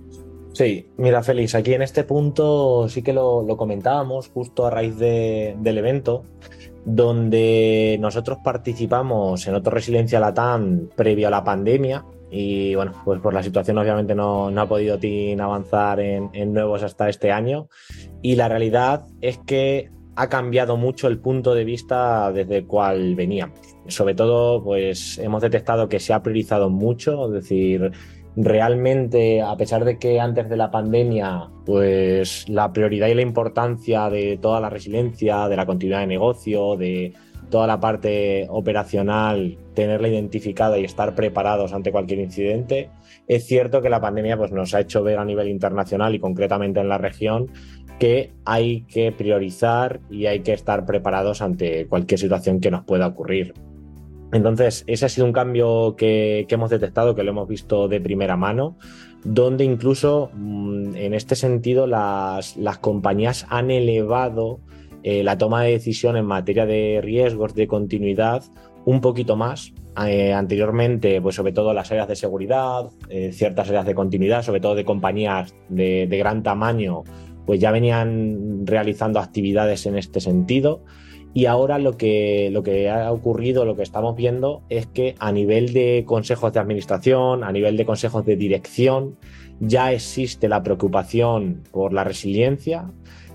Sí, 0.55 0.87
mira, 0.95 1.21
Félix, 1.21 1.53
aquí 1.53 1.73
en 1.73 1.81
este 1.81 2.05
punto 2.05 2.87
sí 2.87 3.01
que 3.03 3.11
lo, 3.11 3.45
comentábamos 3.57 4.29
justo 4.29 4.65
a 4.65 4.69
raíz 4.69 4.97
del 4.97 5.77
evento, 5.77 6.23
donde 6.85 7.97
nosotros 7.99 8.37
participamos 8.41 9.45
en 9.47 9.55
otro 9.55 9.73
Resiliencia 9.73 10.21
Latam 10.21 10.87
previo 10.95 11.27
a 11.27 11.31
la 11.31 11.43
pandemia. 11.43 12.05
Y 12.31 12.73
bueno, 12.73 12.93
pues 13.03 13.19
por 13.19 13.33
la 13.33 13.43
situación 13.43 13.77
obviamente 13.79 14.15
no, 14.15 14.47
ha 14.47 14.65
podido 14.65 14.97
avanzar 15.43 15.99
en, 15.99 16.29
en 16.31 16.53
nuevos 16.53 16.83
hasta 16.83 17.09
este 17.09 17.33
año. 17.33 17.67
Y 18.21 18.37
la 18.37 18.47
realidad 18.47 19.07
es 19.19 19.37
que 19.39 19.89
ha 20.15 20.29
cambiado 20.29 20.77
mucho 20.77 21.09
el 21.09 21.19
punto 21.19 21.53
de 21.53 21.65
vista 21.65 22.31
desde 22.31 22.59
el 22.59 22.65
cual 22.65 23.15
veníamos. 23.15 23.59
Sobre 23.87 24.15
todo, 24.15 24.63
pues 24.63 25.17
hemos 25.17 25.41
detectado 25.41 25.89
que 25.89 25.99
se 25.99 26.13
ha 26.13 26.23
priorizado 26.23 26.69
mucho, 26.69 27.25
es 27.25 27.43
decir, 27.43 27.91
realmente, 28.35 29.41
a 29.41 29.55
pesar 29.55 29.85
de 29.85 29.97
que 29.97 30.19
antes 30.19 30.49
de 30.49 30.57
la 30.57 30.71
pandemia, 30.71 31.49
pues 31.65 32.47
la 32.49 32.71
prioridad 32.73 33.07
y 33.07 33.13
la 33.13 33.21
importancia 33.21 34.09
de 34.09 34.37
toda 34.41 34.59
la 34.59 34.69
resiliencia, 34.69 35.47
de 35.47 35.55
la 35.55 35.65
continuidad 35.65 36.01
de 36.01 36.07
negocio, 36.07 36.75
de 36.75 37.13
toda 37.49 37.67
la 37.67 37.79
parte 37.79 38.47
operacional, 38.49 39.57
tenerla 39.73 40.07
identificada 40.07 40.77
y 40.77 40.83
estar 40.83 41.15
preparados 41.15 41.73
ante 41.73 41.91
cualquier 41.91 42.19
incidente, 42.19 42.89
es 43.27 43.45
cierto 43.45 43.81
que 43.81 43.89
la 43.89 44.01
pandemia 44.01 44.37
pues, 44.37 44.51
nos 44.51 44.73
ha 44.73 44.81
hecho 44.81 45.03
ver 45.03 45.19
a 45.19 45.25
nivel 45.25 45.47
internacional 45.49 46.15
y 46.15 46.19
concretamente 46.19 46.79
en 46.79 46.89
la 46.89 46.97
región 46.97 47.51
que 47.99 48.33
hay 48.43 48.81
que 48.83 49.11
priorizar 49.11 50.01
y 50.09 50.25
hay 50.25 50.41
que 50.41 50.53
estar 50.53 50.85
preparados 50.85 51.41
ante 51.41 51.87
cualquier 51.87 52.19
situación 52.19 52.59
que 52.59 52.71
nos 52.71 52.83
pueda 52.83 53.07
ocurrir. 53.07 53.53
Entonces, 54.31 54.83
ese 54.87 55.05
ha 55.05 55.09
sido 55.09 55.27
un 55.27 55.33
cambio 55.33 55.95
que, 55.95 56.45
hemos 56.49 56.69
detectado, 56.69 57.15
que 57.15 57.23
lo 57.23 57.31
hemos 57.31 57.47
visto 57.47 57.87
de 57.87 58.01
primera 58.01 58.35
mano, 58.35 58.77
donde 59.23 59.63
incluso 59.63 60.31
mm, 60.33 60.95
en 60.95 61.13
este 61.13 61.35
sentido 61.35 61.87
las, 61.87 62.55
compañías 62.81 63.45
han 63.49 63.71
elevado 63.71 64.59
eh, 65.03 65.23
la 65.23 65.37
toma 65.37 65.63
de 65.63 65.71
decisión 65.71 66.17
en 66.17 66.25
materia 66.25 66.65
de 66.65 66.99
riesgos 67.03 67.53
de 67.55 67.67
continuidad 67.67 68.43
un 68.85 69.01
poquito 69.01 69.35
más. 69.35 69.73
Eh, 70.05 70.33
anteriormente, 70.33 71.21
pues 71.21 71.35
sobre 71.35 71.53
todo 71.53 71.73
las 71.73 71.89
áreas 71.91 72.07
de 72.09 72.17
seguridad, 72.17 72.89
eh, 73.09 73.31
ciertas 73.31 73.69
áreas 73.69 73.85
de 73.85 73.95
continuidad, 73.95 74.43
sobre 74.43 74.59
todo 74.59 74.75
de 74.75 74.83
compañías 74.83 75.55
de, 75.69 76.05
de 76.07 76.17
gran 76.17 76.43
tamaño, 76.43 77.03
pues 77.45 77.59
ya 77.59 77.71
venían 77.71 78.65
realizando 78.65 79.19
actividades 79.19 79.85
en 79.85 79.97
este 79.97 80.19
sentido. 80.19 80.83
Y 81.35 81.47
ahora 81.47 81.79
lo 81.79 81.97
que, 81.97 82.49
lo 82.49 82.63
que 82.63 82.89
ha 82.89 83.11
ocurrido, 83.11 83.65
lo 83.65 83.75
que 83.75 83.83
estamos 83.83 84.15
viendo 84.15 84.63
es 84.69 84.87
que 84.87 85.15
a 85.19 85.33
nivel 85.33 85.73
de 85.73 86.05
consejos 86.07 86.53
de 86.53 86.61
administración, 86.61 87.43
a 87.43 87.51
nivel 87.51 87.75
de 87.75 87.85
consejos 87.85 88.25
de 88.25 88.37
dirección, 88.37 89.17
ya 89.59 89.91
existe 89.91 90.47
la 90.47 90.63
preocupación 90.63 91.63
por 91.73 91.91
la 91.91 92.05
resiliencia 92.05 92.89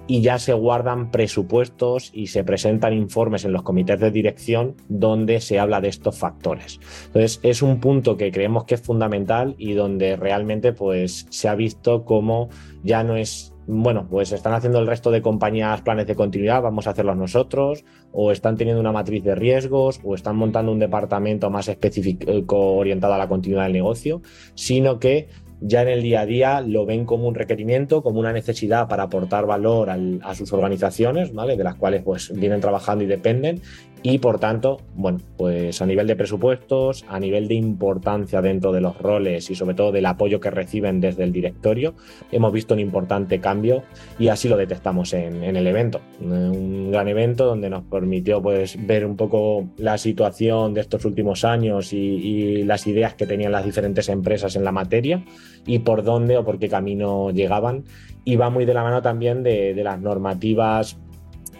y 0.07 0.23
ya 0.23 0.39
se 0.39 0.55
guardan 0.55 1.11
presupuestos 1.11 2.11
y 2.15 2.29
se 2.29 2.43
presentan 2.43 2.95
informes 2.95 3.45
en 3.45 3.53
los 3.53 3.63
comités 3.63 4.01
de 4.01 4.11
dirección 4.11 4.77
donde 4.89 5.43
se 5.43 5.59
habla 5.59 5.83
de 5.83 5.89
estos 5.89 6.19
factores. 6.19 6.81
Entonces, 7.09 7.39
es 7.43 7.61
un 7.61 7.81
punto 7.81 8.17
que 8.17 8.33
creemos 8.33 8.65
que 8.65 8.77
es 8.77 8.81
fundamental 8.81 9.55
y 9.59 9.75
donde 9.75 10.17
realmente 10.17 10.73
pues, 10.73 11.27
se 11.29 11.49
ha 11.49 11.55
visto 11.55 12.07
como 12.07 12.49
ya 12.83 13.05
no 13.05 13.17
es 13.17 13.50
bueno, 13.71 14.07
pues 14.11 14.33
están 14.33 14.53
haciendo 14.53 14.81
el 14.81 14.87
resto 14.87 15.11
de 15.11 15.23
compañías 15.23 15.81
planes 15.83 16.07
de 16.07 16.17
continuidad, 16.17 16.61
vamos 16.61 16.87
a 16.87 16.91
hacerlos 16.91 17.17
nosotros, 17.17 17.85
o 18.13 18.33
están 18.33 18.57
teniendo 18.57 18.81
una 18.81 18.91
matriz 18.91 19.23
de 19.23 19.37
riesgos, 19.37 20.01
o 20.03 20.15
están 20.15 20.37
montando 20.37 20.73
un 20.73 20.81
departamento 20.81 21.51
más 21.51 21.69
específico 21.69 22.77
orientado 22.77 23.15
a 23.15 23.19
la 23.19 23.29
continuidad 23.29 23.65
del 23.65 23.75
negocio, 23.75 24.23
sino 24.55 24.99
que 24.99 25.29
ya 25.61 25.83
en 25.83 25.89
el 25.89 26.03
día 26.03 26.23
a 26.23 26.27
día 26.27 26.61
lo 26.63 26.87
ven 26.87 27.05
como 27.05 27.29
un 27.29 27.35
requerimiento, 27.35 28.03
como 28.03 28.19
una 28.19 28.33
necesidad 28.33 28.89
para 28.89 29.05
aportar 29.05 29.47
valor 29.47 29.91
a 29.91 30.35
sus 30.35 30.53
organizaciones, 30.53 31.33
¿vale? 31.33 31.57
De 31.57 31.65
las 31.65 31.75
cuales 31.75 32.03
pues 32.03 32.33
vienen 32.35 32.61
trabajando 32.61 33.05
y 33.05 33.07
dependen 33.07 33.61
y 34.03 34.19
por 34.19 34.39
tanto, 34.39 34.81
bueno, 34.95 35.19
pues 35.37 35.83
a 35.83 35.87
nivel 35.87 36.07
de 36.07 36.17
presupuestos, 36.17 37.05
a 37.09 37.21
nivel 37.21 37.49
de 37.49 37.55
importancia 37.55 38.41
dentro 38.41 38.73
de 38.73 38.81
los 38.81 38.97
roles 38.99 39.51
y 39.51 39.55
sobre 39.55 39.75
todo 39.75 39.93
del 39.93 40.07
apoyo 40.07 40.41
que 40.41 40.51
reciben 40.51 41.01
desde 41.01 41.25
el 41.25 41.33
directorio, 41.33 41.95
hemos 42.33 42.51
visto 42.51 42.73
un 42.73 42.81
importante 42.81 43.41
cambio 43.41 43.83
y 44.19 44.29
así 44.29 44.49
lo 44.49 44.57
detectamos 44.57 45.13
en, 45.13 45.45
el 45.45 45.67
evento. 45.67 46.01
Un 46.21 46.91
gran 46.91 47.09
evento 47.09 47.45
donde 47.45 47.69
nos 47.69 47.83
permitió 47.85 48.41
pues 48.41 48.79
ver 48.87 49.05
un 49.05 49.17
poco 49.17 49.69
la 49.77 49.99
situación 49.99 50.73
de 50.73 50.81
estos 50.81 51.05
últimos 51.05 51.45
años 51.45 51.93
y, 51.93 52.63
las 52.65 52.87
ideas 52.87 53.15
que 53.15 53.27
tenían 53.27 53.53
las 53.53 53.65
diferentes 53.65 54.09
empresas 54.09 54.55
en 54.55 54.65
la 54.65 54.73
materia 54.73 55.25
y 55.67 55.81
por 55.81 56.03
dónde 56.05 56.37
o 56.37 56.45
por 56.45 56.59
qué 56.59 56.69
camino 56.69 57.31
llegaban. 57.31 57.85
Y 58.25 58.37
va 58.37 58.51
muy 58.51 58.65
de 58.65 58.75
la 58.75 58.83
mano 58.83 59.03
también 59.03 59.43
de, 59.43 59.75
de 59.75 59.85
las 59.85 60.01
normativas 60.01 60.99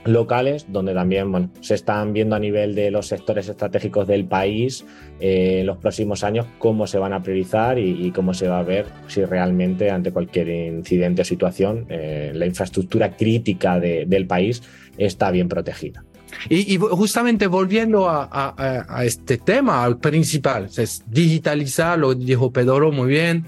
locales, 0.05 0.67
donde 0.69 0.95
también 0.95 1.31
bueno, 1.31 1.51
se 1.61 1.75
están 1.75 2.13
viendo 2.13 2.35
a 2.35 2.39
nivel 2.39 2.75
de 2.75 2.91
los 2.91 3.07
sectores 3.07 3.49
estratégicos 3.49 4.07
del 4.07 4.25
país 4.25 4.85
eh, 5.21 5.59
en 5.61 5.67
los 5.67 5.77
próximos 5.77 6.25
años 6.25 6.47
cómo 6.59 6.87
se 6.87 6.99
van 6.99 7.13
a 7.13 7.23
priorizar 7.23 7.79
y, 7.79 8.11
cómo 8.13 8.35
se 8.35 8.49
va 8.49 8.61
a 8.61 8.63
ver 8.63 8.87
si 9.09 9.25
realmente 9.25 9.91
ante 9.91 10.11
cualquier 10.11 10.49
incidente 10.49 11.23
o 11.23 11.25
situación 11.25 11.87
eh, 11.89 12.33
la 12.35 12.47
infraestructura 12.47 13.17
crítica 13.17 13.79
del 13.79 14.27
país 14.27 14.63
está 14.97 15.31
bien 15.31 15.49
protegida. 15.49 16.05
Y, 16.49 16.77
justamente 16.79 17.47
volviendo 17.47 18.09
a, 18.09 19.03
este 19.05 19.39
tema, 19.39 19.85
al 19.85 19.99
principal, 19.99 20.69
es 20.77 21.03
digitalizar, 21.07 21.99
lo 21.99 22.15
dijo 22.15 22.53
Pedro 22.53 22.93
muy 22.93 23.09
bien, 23.09 23.45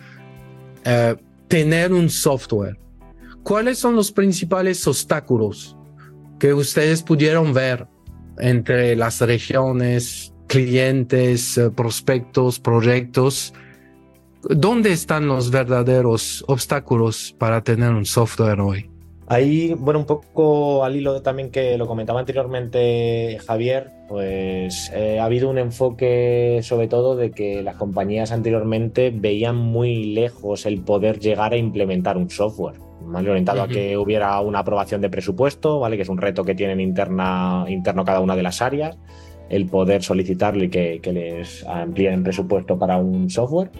eh, 0.85 1.17
tener 1.49 1.93
un 1.93 2.11
software. 2.11 2.77
¿Cuáles 3.43 3.79
son 3.79 3.97
los 3.97 4.12
principales 4.12 4.87
obstáculos 4.87 5.77
que 6.43 6.53
ustedes 6.53 7.05
pudieron 7.05 7.55
ver 7.55 7.87
entre 8.39 8.97
las 8.97 9.21
regiones, 9.21 10.35
clientes, 10.49 11.57
eh, 11.57 11.71
prospectos, 11.71 12.59
proyectos. 12.59 13.55
¿Dónde 14.51 14.91
están 14.91 15.29
los 15.29 15.53
verdaderos 15.53 16.45
obstáculos 16.49 17.33
para 17.39 17.63
tener 17.63 17.91
un 17.91 18.05
software 18.05 18.61
hoy? 18.61 18.91
Ahí, 19.29 19.73
bueno, 19.75 20.01
un 20.01 20.07
poco 20.07 20.85
al 20.85 20.97
hilo 20.97 21.23
también 21.23 21.49
que 21.53 21.79
lo 21.79 21.87
comentaba 21.87 22.19
anteriormente 22.19 23.39
Javier, 23.47 23.93
pues 24.12 24.92
eh, 24.94 25.18
ha 25.20 25.25
habido 25.25 25.48
un 25.48 25.57
enfoque 25.57 26.61
sobre 26.62 26.87
todo 26.87 27.16
de 27.16 27.31
que 27.31 27.62
las 27.62 27.77
compañías 27.77 28.31
anteriormente 28.31 29.11
veían 29.11 29.57
muy 29.57 30.12
lejos 30.12 30.66
el 30.66 30.83
poder 30.83 31.18
llegar 31.18 31.55
a 31.55 31.57
implementar 31.57 32.18
un 32.18 32.29
software 32.29 32.75
más 33.07 33.27
orientado 33.27 33.62
a 33.62 33.68
que 33.68 33.96
hubiera 33.96 34.38
una 34.42 34.59
aprobación 34.59 35.01
de 35.01 35.09
presupuesto, 35.09 35.81
¿vale? 35.81 35.96
Que 35.96 36.03
es 36.03 36.11
un 36.11 36.18
reto 36.18 36.44
que 36.44 36.55
tienen 36.55 36.79
interna, 36.79 37.64
interno 37.68 38.05
cada 38.05 38.20
una 38.20 38.37
de 38.37 38.42
las 38.42 38.61
áreas, 38.61 38.98
el 39.48 39.64
poder 39.64 40.03
solicitarle 40.03 40.68
que, 40.68 41.01
que 41.03 41.12
les 41.14 41.66
amplíen 41.66 42.22
presupuesto 42.22 42.79
para 42.79 42.98
un 42.98 43.31
software. 43.31 43.70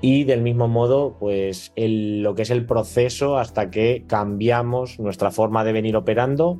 Y 0.00 0.24
del 0.24 0.40
mismo 0.40 0.66
modo, 0.66 1.18
pues 1.20 1.74
lo 1.76 2.34
que 2.34 2.42
es 2.42 2.50
el 2.50 2.64
proceso 2.64 3.36
hasta 3.36 3.70
que 3.70 4.04
cambiamos 4.06 4.98
nuestra 4.98 5.30
forma 5.30 5.62
de 5.62 5.72
venir 5.72 5.94
operando 5.94 6.58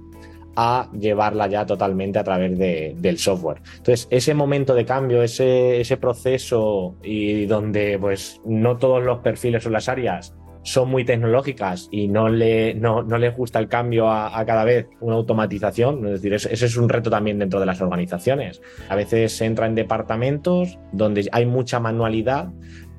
a 0.57 0.89
llevarla 0.93 1.47
ya 1.47 1.67
totalmente 1.67 2.19
a 2.19 2.25
través 2.25 2.59
del 2.59 3.19
software. 3.19 3.63
Entonces, 3.79 4.07
ese 4.11 4.35
momento 4.35 4.75
de 4.75 4.85
cambio, 4.85 5.23
ese, 5.23 5.97
proceso 6.01 6.97
y 7.03 7.47
donde 7.47 7.99
pues 7.99 8.41
no 8.45 8.77
todos 8.77 9.03
los 9.03 9.19
perfiles 9.19 9.65
o 9.67 9.71
las 9.71 9.89
áreas 9.89 10.35
son 10.65 10.91
muy 10.91 11.05
tecnológicas 11.05 11.89
y 11.91 12.09
no, 12.09 12.29
le, 12.29 12.75
no, 12.75 13.03
les 13.03 13.37
gusta 13.37 13.59
el 13.59 13.69
cambio 13.69 14.11
a, 14.11 14.45
cada 14.47 14.65
vez 14.65 14.87
una 15.01 15.17
automatización. 15.17 16.07
Es 16.07 16.23
decir, 16.23 16.35
ese 16.35 16.53
es 16.53 16.77
un 16.77 16.89
reto 16.89 17.11
también 17.11 17.39
dentro 17.39 17.61
de 17.61 17.67
las 17.67 17.81
organizaciones. 17.81 18.63
A 18.89 18.97
veces 18.97 19.37
se 19.37 19.45
entra 19.45 19.67
en 19.67 19.75
departamentos 19.75 20.79
donde 20.93 21.29
hay 21.33 21.47
mucha 21.47 21.81
manualidad, 21.81 22.51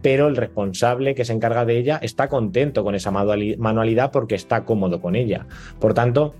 pero 0.02 0.28
el 0.28 0.36
responsable 0.36 1.16
que 1.16 1.26
se 1.26 1.34
encarga 1.34 1.66
de 1.66 1.78
ella 1.78 2.00
está 2.02 2.28
contento 2.28 2.84
con 2.84 2.94
esa 2.96 3.12
manualidad 3.12 4.12
porque 4.12 4.36
está 4.36 4.66
cómodo 4.66 5.02
con 5.02 5.16
ella. 5.16 5.48
Por 5.80 5.94
tanto, 5.94 6.36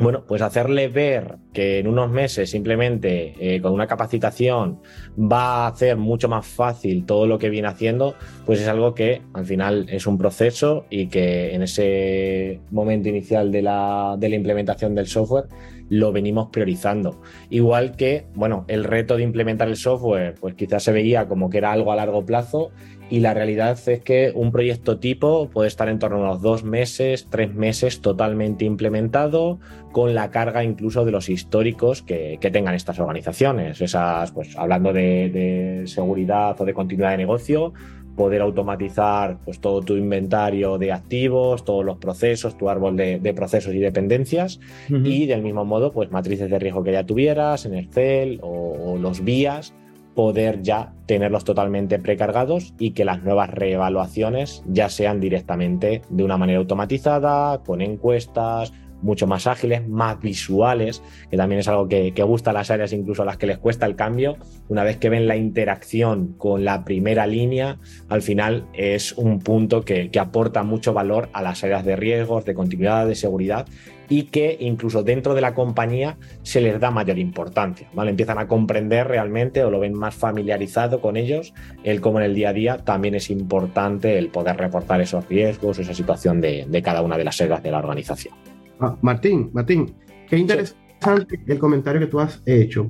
bueno, 0.00 0.24
pues 0.26 0.42
hacerle 0.42 0.88
ver 0.88 1.36
que 1.52 1.78
en 1.78 1.86
unos 1.86 2.10
meses 2.10 2.50
simplemente 2.50 3.34
eh, 3.38 3.60
con 3.60 3.72
una 3.72 3.86
capacitación 3.86 4.80
va 5.18 5.64
a 5.64 5.68
hacer 5.68 5.96
mucho 5.96 6.28
más 6.28 6.46
fácil 6.46 7.04
todo 7.04 7.26
lo 7.26 7.38
que 7.38 7.50
viene 7.50 7.68
haciendo, 7.68 8.14
pues 8.46 8.60
es 8.60 8.68
algo 8.68 8.94
que 8.94 9.22
al 9.34 9.44
final 9.44 9.86
es 9.90 10.06
un 10.06 10.16
proceso 10.18 10.86
y 10.90 11.08
que 11.08 11.54
en 11.54 11.62
ese 11.62 12.60
momento 12.70 13.08
inicial 13.08 13.52
de 13.52 13.62
la, 13.62 14.16
de 14.18 14.28
la 14.28 14.36
implementación 14.36 14.94
del 14.94 15.06
software 15.06 15.46
lo 15.90 16.12
venimos 16.12 16.48
priorizando. 16.50 17.20
Igual 17.50 17.96
que, 17.96 18.26
bueno, 18.34 18.64
el 18.68 18.84
reto 18.84 19.16
de 19.16 19.24
implementar 19.24 19.68
el 19.68 19.76
software, 19.76 20.36
pues 20.40 20.54
quizás 20.54 20.84
se 20.84 20.92
veía 20.92 21.26
como 21.26 21.50
que 21.50 21.58
era 21.58 21.72
algo 21.72 21.92
a 21.92 21.96
largo 21.96 22.24
plazo 22.24 22.70
y 23.10 23.20
la 23.20 23.34
realidad 23.34 23.78
es 23.88 24.00
que 24.00 24.32
un 24.34 24.52
proyecto 24.52 24.98
tipo 24.98 25.50
puede 25.50 25.68
estar 25.68 25.88
en 25.88 25.98
torno 25.98 26.18
a 26.18 26.20
unos 26.20 26.42
dos 26.42 26.62
meses, 26.62 27.26
tres 27.28 27.52
meses 27.52 28.00
totalmente 28.00 28.64
implementado, 28.64 29.58
con 29.92 30.14
la 30.14 30.30
carga 30.30 30.62
incluso 30.62 31.04
de 31.04 31.10
los 31.10 31.28
históricos 31.28 32.02
que, 32.02 32.38
tengan 32.52 32.74
estas 32.74 33.00
organizaciones. 33.00 33.80
Esas, 33.80 34.30
pues 34.32 34.56
hablando 34.56 34.92
de, 34.92 35.28
de 35.30 35.86
seguridad 35.86 36.60
o 36.60 36.64
de 36.64 36.72
continuidad 36.72 37.10
de 37.10 37.18
negocio, 37.18 37.72
poder 38.16 38.42
automatizar 38.42 39.38
pues, 39.44 39.60
todo 39.60 39.80
tu 39.80 39.96
inventario 39.96 40.78
de 40.78 40.92
activos, 40.92 41.64
todos 41.64 41.84
los 41.84 41.96
procesos, 41.98 42.56
tu 42.56 42.68
árbol 42.68 42.96
de, 42.96 43.32
procesos 43.34 43.74
y 43.74 43.78
dependencias, 43.78 44.60
y 44.88 45.26
del 45.26 45.42
mismo 45.42 45.64
modo, 45.64 45.90
pues 45.90 46.10
matrices 46.10 46.50
de 46.50 46.58
riesgo 46.58 46.82
que 46.82 46.92
ya 46.92 47.04
tuvieras 47.04 47.64
en 47.64 47.74
Excel 47.74 48.38
o, 48.42 48.92
o 48.92 48.98
los 48.98 49.24
vías, 49.24 49.74
poder 50.20 50.60
ya 50.60 50.92
tenerlos 51.06 51.44
totalmente 51.44 51.98
precargados 51.98 52.74
y 52.78 52.90
que 52.90 53.06
las 53.06 53.22
nuevas 53.22 53.48
reevaluaciones 53.48 54.62
ya 54.66 54.90
sean 54.90 55.18
directamente 55.18 56.02
de 56.10 56.24
una 56.24 56.36
manera 56.36 56.58
automatizada, 56.58 57.62
con 57.64 57.80
encuestas, 57.80 58.70
mucho 59.02 59.26
más 59.26 59.46
ágiles, 59.46 59.86
más 59.88 60.20
visuales, 60.20 61.02
que 61.30 61.36
también 61.36 61.60
es 61.60 61.68
algo 61.68 61.88
que, 61.88 62.12
gusta 62.20 62.50
a 62.50 62.52
las 62.52 62.70
áreas, 62.70 62.92
incluso 62.92 63.22
a 63.22 63.24
las 63.24 63.38
que 63.38 63.46
les 63.46 63.58
cuesta 63.58 63.86
el 63.86 63.96
cambio. 63.96 64.36
Una 64.68 64.84
vez 64.84 64.98
que 64.98 65.08
ven 65.08 65.26
la 65.26 65.36
interacción 65.36 66.34
con 66.34 66.64
la 66.64 66.84
primera 66.84 67.26
línea, 67.26 67.78
al 68.08 68.22
final 68.22 68.66
es 68.74 69.12
un 69.12 69.40
punto 69.40 69.84
que, 69.84 70.10
aporta 70.20 70.62
mucho 70.62 70.92
valor 70.92 71.30
a 71.32 71.40
las 71.40 71.64
áreas 71.64 71.84
de 71.84 71.96
riesgos, 71.96 72.44
de 72.44 72.52
continuidad, 72.52 73.06
de 73.06 73.14
seguridad 73.14 73.66
y 74.10 74.24
que 74.24 74.58
incluso 74.60 75.02
dentro 75.02 75.34
de 75.34 75.40
la 75.40 75.54
compañía 75.54 76.18
se 76.42 76.60
les 76.60 76.78
da 76.78 76.90
mayor 76.90 77.18
importancia, 77.18 77.88
¿vale? 77.94 78.10
Empiezan 78.10 78.38
a 78.38 78.48
comprender 78.48 79.06
realmente 79.06 79.64
o 79.64 79.70
lo 79.70 79.78
ven 79.78 79.94
más 79.94 80.14
familiarizado 80.14 81.00
con 81.00 81.16
ellos, 81.16 81.54
el 81.84 82.00
cómo 82.02 82.18
en 82.18 82.26
el 82.26 82.34
día 82.34 82.50
a 82.50 82.52
día 82.52 82.78
también 82.78 83.14
es 83.14 83.30
importante 83.30 84.18
el 84.18 84.28
poder 84.28 84.56
reportar 84.56 85.00
esos 85.00 85.26
riesgos, 85.28 85.78
esa 85.78 85.94
situación 85.94 86.40
de, 86.40 86.66
de 86.68 86.82
cada 86.82 87.02
una 87.02 87.16
de 87.16 87.24
las 87.24 87.40
áreas 87.40 87.62
de 87.62 87.70
la 87.70 87.78
organización. 87.78 88.34
Ah, 88.80 88.96
Martín, 89.02 89.50
Martín, 89.52 89.94
qué 90.28 90.38
interesante 90.38 91.40
el 91.46 91.58
comentario 91.58 92.00
que 92.00 92.06
tú 92.06 92.18
has 92.18 92.42
hecho, 92.46 92.88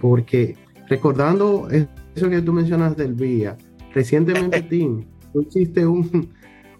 porque 0.00 0.56
recordando 0.88 1.68
eso 2.14 2.30
que 2.30 2.40
tú 2.42 2.52
mencionas 2.52 2.96
del 2.96 3.14
VIA, 3.14 3.56
recientemente, 3.92 4.62
Tim, 4.70 5.04
tú 5.32 5.42
hiciste 5.42 5.84
un, 5.84 6.30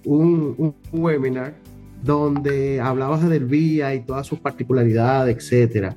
un, 0.05 0.75
webinar 0.92 1.55
donde 2.05 2.81
hablabas 2.81 3.29
del 3.29 3.46
VIA 3.46 3.94
y 3.94 4.01
todas 4.05 4.27
sus 4.27 4.38
particularidades, 4.38 5.37
etcétera. 5.37 5.96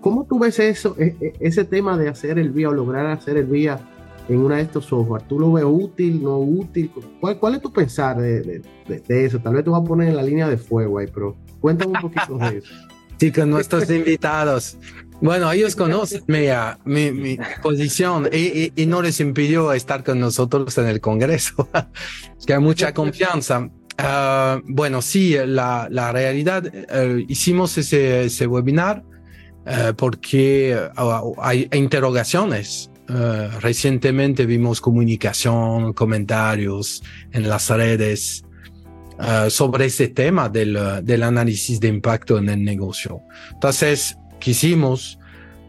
¿Cómo 0.00 0.24
tú 0.24 0.38
ves 0.38 0.60
eso, 0.60 0.94
e, 0.98 1.16
e, 1.20 1.32
ese 1.40 1.64
tema 1.64 1.98
de 1.98 2.08
hacer 2.08 2.38
el 2.38 2.50
VIA 2.50 2.68
o 2.68 2.72
lograr 2.72 3.06
hacer 3.06 3.36
el 3.36 3.46
VIA 3.46 3.80
en 4.28 4.38
una 4.38 4.56
de 4.56 4.62
estos 4.62 4.86
software? 4.86 5.22
¿Tú 5.22 5.38
lo 5.38 5.52
ves 5.52 5.64
útil, 5.66 6.22
no 6.22 6.38
útil? 6.38 6.90
¿Cuál, 7.20 7.38
cuál 7.38 7.54
es 7.54 7.62
tu 7.62 7.72
pensar 7.72 8.20
de, 8.20 8.62
eso? 9.08 9.38
Tal 9.40 9.54
vez 9.54 9.64
te 9.64 9.70
vas 9.70 9.82
a 9.82 9.84
poner 9.84 10.08
en 10.08 10.16
la 10.16 10.22
línea 10.22 10.48
de 10.48 10.56
fuego 10.56 10.98
ahí, 10.98 11.06
pero 11.12 11.36
cuéntame 11.60 11.92
un 11.92 12.00
poquito 12.00 12.38
de 12.38 12.58
eso. 12.58 12.72
Sí, 13.18 13.30
con 13.30 13.50
nuestros 13.50 13.88
invitados. 13.88 14.76
Bueno, 15.20 15.52
ellos 15.52 15.76
conocen 15.76 16.24
mi, 16.26 17.12
mi, 17.12 17.38
posición 17.62 18.28
y, 18.32 18.72
y, 18.74 18.86
no 18.86 19.00
les 19.00 19.20
impidió 19.20 19.72
estar 19.72 20.02
con 20.02 20.18
nosotros 20.18 20.76
en 20.78 20.88
el 20.88 21.00
Congreso. 21.00 21.68
es 22.36 22.44
que 22.46 22.54
hay 22.54 22.58
mucha 22.58 22.92
confianza. 22.92 23.70
Ah, 23.96 24.60
bueno, 24.64 25.02
sí, 25.02 25.36
la, 25.46 25.86
la 25.88 26.10
realidad, 26.10 26.66
eh, 26.66 27.24
hicimos 27.28 27.78
ese, 27.78 28.24
ese 28.24 28.48
webinar 28.48 29.04
eh, 29.66 29.92
porque 29.96 30.76
ah, 30.96 31.22
hay 31.38 31.68
interrogaciones 31.72 32.90
eh, 33.14 33.48
recientemente 33.60 34.46
vimos 34.46 34.80
comunicación, 34.80 35.92
comentarios 35.92 37.02
en 37.30 37.46
las 37.46 37.68
redes 37.68 38.42
uh, 39.18 39.50
sobre 39.50 39.86
ese 39.86 40.08
tema 40.08 40.48
del, 40.48 40.78
del, 41.02 41.22
análisis 41.22 41.78
de 41.78 41.88
impacto 41.88 42.38
en 42.38 42.48
el 42.48 42.64
negocio. 42.64 43.20
Entonces, 43.52 44.16
quisimos 44.38 45.18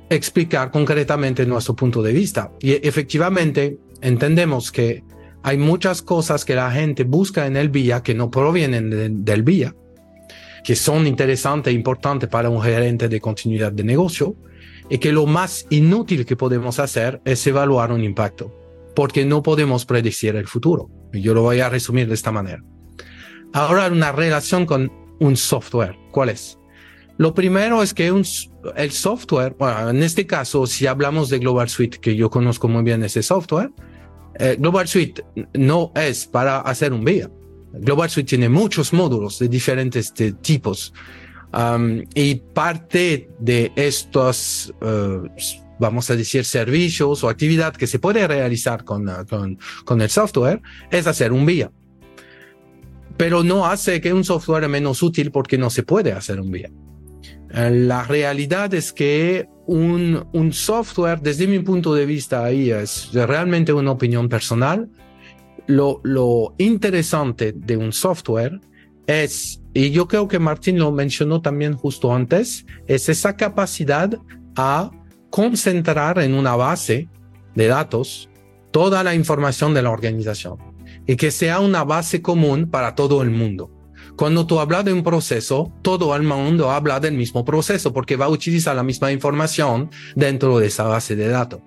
explicar 0.10 0.72
concretamente 0.72 1.46
nuestro 1.46 1.76
punto 1.76 2.02
de 2.02 2.14
vista 2.14 2.52
y 2.62 2.72
efectivamente 2.88 3.78
entendemos 4.02 4.72
que 4.72 5.04
hay 5.42 5.58
muchas 5.58 6.02
cosas 6.02 6.46
que 6.46 6.56
la 6.56 6.72
gente 6.72 7.04
busca 7.04 7.46
en 7.46 7.58
el 7.58 7.70
vía 7.70 8.02
que 8.02 8.14
no 8.14 8.32
provienen 8.32 9.26
del 9.26 9.44
vía, 9.44 9.76
que 10.64 10.78
son 10.78 11.08
interesantes 11.08 11.74
e 11.74 11.76
importantes 11.76 12.30
para 12.30 12.50
un 12.50 12.62
gerente 12.62 13.10
de 13.10 13.20
continuidad 13.20 13.74
de 13.74 13.84
negocio, 13.84 14.38
y 14.94 15.00
que 15.00 15.12
lo 15.12 15.26
más 15.26 15.66
inútil 15.72 16.24
que 16.24 16.36
podemos 16.36 16.78
hacer 16.78 17.20
es 17.26 17.48
evaluar 17.48 17.92
un 17.92 18.04
impacto, 18.04 18.54
porque 18.96 19.26
no 19.26 19.42
podemos 19.42 19.88
predecir 19.88 20.36
el 20.36 20.46
futuro. 20.46 20.88
Yo 21.12 21.34
lo 21.34 21.42
voy 21.42 21.62
a 21.62 21.70
resumir 21.70 22.08
de 22.08 22.14
esta 22.14 22.32
manera. 22.32 22.64
Ahora, 23.54 23.88
una 23.88 24.12
relación 24.12 24.68
con 24.68 24.92
un 25.20 25.36
software. 25.36 25.96
¿Cuál 26.12 26.30
es? 26.30 26.60
Lo 27.18 27.34
primero 27.34 27.82
es 27.82 27.92
que 27.92 28.12
un, 28.12 28.24
el 28.76 28.92
software, 28.92 29.56
bueno, 29.58 29.90
en 29.90 30.04
este 30.04 30.28
caso, 30.28 30.68
si 30.68 30.86
hablamos 30.86 31.28
de 31.30 31.40
Global 31.40 31.70
Suite, 31.70 31.98
que 31.98 32.16
yo 32.16 32.30
conozco 32.30 32.68
muy 32.68 32.84
bien 32.84 33.02
ese 33.02 33.24
software, 33.24 33.72
eh, 34.38 34.58
Global 34.60 34.88
Suite 34.88 35.26
no 35.56 35.92
es 35.96 36.28
para 36.28 36.60
hacer 36.60 36.94
un 36.94 37.04
vía. 37.04 37.32
Global 37.74 38.12
Suite 38.12 38.30
tiene 38.30 38.48
muchos 38.48 38.94
módulos 38.94 39.40
de 39.40 39.48
diferentes 39.48 40.14
tipos 40.44 40.94
y 42.16 42.36
parte 42.54 43.30
de 43.40 43.72
estos, 43.76 44.74
eh, 44.82 45.20
vamos 45.80 46.10
a 46.10 46.16
decir, 46.16 46.46
servicios 46.46 47.24
o 47.24 47.30
actividad 47.30 47.76
que 47.76 47.88
se 47.88 48.00
puede 48.00 48.28
realizar 48.28 48.84
con, 48.84 49.08
uh, 49.08 49.26
con, 49.30 49.60
con 49.86 50.02
el 50.02 50.10
software 50.10 50.62
es 50.90 51.06
hacer 51.06 51.32
un 51.32 51.46
vía. 51.46 51.72
Pero 53.18 53.44
no 53.44 53.68
hace 53.68 54.02
que 54.02 54.12
un 54.12 54.24
software 54.24 54.68
menos 54.68 55.04
útil 55.04 55.32
porque 55.32 55.58
no 55.58 55.70
se 55.70 55.84
puede 55.84 56.12
hacer 56.12 56.40
un 56.40 56.50
vía. 56.50 56.72
Eh, 57.54 57.70
la 57.70 58.04
realidad 58.04 58.74
es 58.74 58.92
que 58.92 59.48
un, 59.68 60.26
un 60.34 60.52
software, 60.52 61.22
desde 61.22 61.46
mi 61.46 61.60
punto 61.60 61.94
de 61.94 62.06
vista, 62.06 62.44
ahí 62.44 62.72
es 62.72 63.14
realmente 63.14 63.72
una 63.72 63.92
opinión 63.92 64.28
personal. 64.28 64.90
Lo, 65.68 66.02
lo 66.04 66.56
interesante 66.58 67.54
de 67.56 67.78
un 67.78 67.94
software 67.94 68.60
es, 69.06 69.62
y 69.74 69.90
yo 69.92 70.08
creo 70.08 70.28
que 70.28 70.40
Martín 70.40 70.78
lo 70.78 70.92
mencionó 70.92 71.42
también 71.42 71.74
justo 71.74 72.14
antes, 72.14 72.66
es 72.88 73.10
esa 73.10 73.36
capacidad 73.36 74.12
a 74.56 74.92
concentrar 75.30 76.20
en 76.20 76.36
una 76.36 76.56
base 76.56 77.10
de 77.56 77.68
datos 77.68 78.30
toda 78.72 79.04
la 79.04 79.16
información 79.16 79.74
de 79.74 79.82
la 79.82 79.90
organización 79.90 80.58
y 81.08 81.16
que 81.16 81.32
sea 81.32 81.60
una 81.60 81.84
base 81.84 82.22
común 82.22 82.70
para 82.70 82.94
todo 82.94 83.24
el 83.24 83.32
mundo. 83.32 83.72
Cuando 84.16 84.46
tú 84.46 84.60
hablas 84.60 84.86
de 84.86 84.94
un 84.94 85.02
proceso, 85.02 85.74
todo 85.82 86.16
el 86.16 86.22
mundo 86.22 86.70
habla 86.70 87.00
del 87.00 87.16
mismo 87.16 87.44
proceso 87.44 87.92
porque 87.94 88.16
va 88.16 88.26
a 88.26 88.30
utilizar 88.30 88.76
la 88.76 88.84
misma 88.84 89.12
información 89.12 89.90
dentro 90.16 90.60
de 90.60 90.68
esa 90.68 90.84
base 90.84 91.16
de 91.16 91.30
datos. 91.30 91.62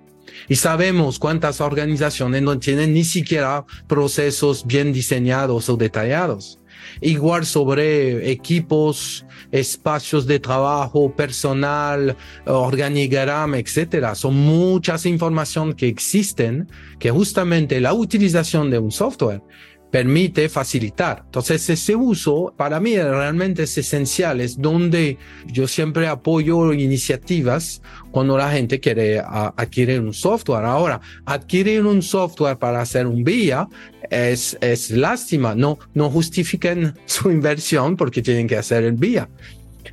Y 0.47 0.55
sabemos 0.55 1.19
cuántas 1.19 1.59
organizaciones 1.59 2.41
no 2.41 2.57
tienen 2.57 2.93
ni 2.93 3.03
siquiera 3.03 3.65
procesos 3.87 4.65
bien 4.65 4.93
diseñados 4.93 5.67
o 5.67 5.75
detallados 5.75 6.59
igual 7.01 7.45
sobre 7.45 8.31
equipos, 8.31 9.25
espacios 9.51 10.27
de 10.27 10.39
trabajo, 10.39 11.13
personal, 11.15 12.15
organigrama, 12.45 13.57
etcétera. 13.57 14.15
Son 14.15 14.35
muchas 14.35 15.05
información 15.05 15.73
que 15.73 15.87
existen 15.87 16.67
que 16.99 17.11
justamente 17.11 17.79
la 17.79 17.93
utilización 17.93 18.69
de 18.69 18.79
un 18.79 18.91
software 18.91 19.41
permite 19.97 20.47
facilitar. 20.47 21.23
Entonces, 21.25 21.67
ese 21.71 21.95
uso 21.95 22.53
para 22.55 22.79
mí 22.79 22.95
realmente 22.95 23.63
es 23.63 23.75
esencial, 23.79 24.41
es 24.41 24.61
donde 24.61 25.17
yo 25.47 25.67
siempre 25.67 26.07
apoyo 26.07 26.71
iniciativas 26.71 27.81
cuando 28.11 28.37
la 28.37 28.51
gente 28.51 28.79
quiere 28.79 29.19
adquirir 29.19 30.01
un 30.01 30.13
software. 30.13 30.65
Ahora, 30.65 31.01
adquirir 31.25 31.83
un 31.83 32.03
software 32.03 32.57
para 32.57 32.79
hacer 32.79 33.07
un 33.07 33.23
vía 33.23 33.67
es, 34.11 34.55
es 34.61 34.91
lástima, 34.91 35.55
no, 35.55 35.79
no 35.95 36.11
justifiquen 36.11 36.93
su 37.07 37.31
inversión 37.31 37.97
porque 37.97 38.21
tienen 38.21 38.47
que 38.47 38.57
hacer 38.57 38.83
el 38.83 38.93
vía. 38.93 39.27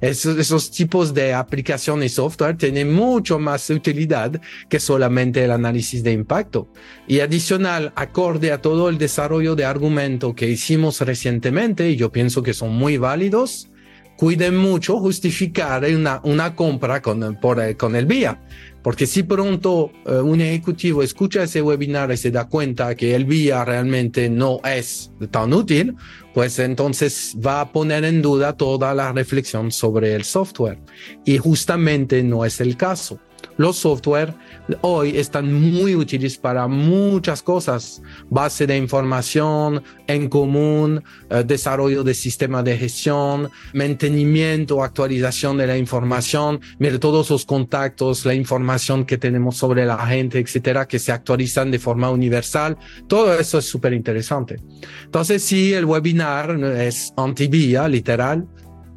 Esos, 0.05 0.71
tipos 0.71 1.15
de 1.15 1.33
aplicaciones 1.33 2.13
y 2.13 2.15
software 2.15 2.59
tienen 2.59 2.93
mucho 2.93 3.39
más 3.39 3.71
utilidad 3.71 4.39
que 4.69 4.79
solamente 4.79 5.43
el 5.43 5.51
análisis 5.51 6.03
de 6.03 6.13
impacto. 6.13 6.69
Y 7.09 7.21
adicional, 7.21 7.91
acorde 7.97 8.53
a 8.53 8.61
todo 8.61 8.91
el 8.91 8.99
desarrollo 8.99 9.55
de 9.55 9.65
argumento 9.65 10.35
que 10.35 10.47
hicimos 10.49 11.01
recientemente, 11.01 11.89
y 11.89 11.97
yo 11.97 12.13
pienso 12.13 12.43
que 12.43 12.53
son 12.53 12.75
muy 12.75 12.99
válidos, 12.99 13.71
cuiden 14.19 14.57
mucho 14.59 14.99
justificar 14.99 15.85
una, 15.85 16.21
una 16.23 16.55
compra 16.55 17.01
con, 17.01 17.41
por, 17.41 17.77
con 17.79 17.97
el 17.97 18.05
vía. 18.05 18.43
Porque 18.85 19.07
si 19.07 19.23
pronto 19.23 19.93
eh, 20.05 20.17
un 20.17 20.43
ejecutivo 20.43 21.03
escucha 21.03 21.45
ese 21.45 21.63
webinar 21.63 22.13
y 22.13 22.19
se 22.19 22.31
da 22.31 22.45
cuenta 22.45 22.95
que 22.95 23.15
el 23.15 23.25
vía 23.25 23.65
realmente 23.65 24.29
no 24.29 24.61
es 24.63 25.11
tan 25.31 25.55
útil, 25.55 25.97
pues 26.35 26.59
entonces 26.59 27.35
va 27.45 27.63
a 27.63 27.73
poner 27.73 28.05
en 28.05 28.21
duda 28.21 28.59
toda 28.59 28.93
la 28.93 29.11
reflexión 29.11 29.73
sobre 29.73 30.15
el 30.15 30.25
software. 30.25 30.79
Y 31.25 31.39
justamente 31.39 32.23
no 32.23 32.45
es 32.45 32.61
el 32.61 32.77
caso. 32.77 33.19
Los 33.57 33.77
software 33.77 34.35
hoy 34.81 35.17
están 35.17 35.53
muy 35.53 35.95
útiles 35.95 36.39
para 36.39 36.67
muchas 36.67 37.43
cosas, 37.43 38.03
base 38.31 38.67
de 38.67 38.77
información 38.77 39.83
en 40.07 40.29
común, 40.29 41.03
eh, 41.31 41.45
desarrollo 41.47 42.03
de 42.03 42.15
sistemas 42.15 42.65
de 42.65 42.77
gestión, 42.77 43.51
mantenimiento, 43.73 44.83
actualización 44.83 45.59
de 45.59 45.67
la 45.67 45.77
información, 45.77 46.61
mire 46.79 46.99
todos 46.99 47.31
los 47.31 47.45
contactos, 47.45 48.25
la 48.25 48.35
información 48.35 49.05
que 49.05 49.19
tenemos 49.19 49.57
sobre 49.57 49.85
la 49.85 49.99
gente, 50.07 50.39
etcétera, 50.39 50.87
que 50.87 50.99
se 50.99 51.13
actualizan 51.13 51.71
de 51.71 51.79
forma 51.79 52.11
universal. 52.11 52.77
Todo 53.09 53.39
eso 53.39 53.59
es 53.59 53.65
súper 53.65 53.93
interesante. 53.93 54.57
Entonces, 55.05 55.43
sí, 55.43 55.73
el 55.73 55.85
webinar 55.85 56.51
es 56.79 57.13
anti-vía, 57.17 57.89
literal, 57.89 58.47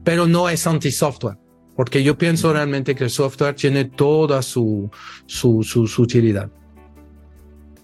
pero 0.03 0.27
no 0.27 0.49
es 0.49 0.65
anti-software 0.65 1.46
porque 1.77 2.03
yo 2.03 2.17
pienso 2.17 2.51
realmente 2.51 2.95
que 2.95 3.05
el 3.05 3.09
software 3.11 3.55
tiene 3.55 3.85
toda 3.85 4.41
su, 4.41 4.89
su, 5.27 5.63
su, 5.63 6.01
utilidad. 6.01 6.49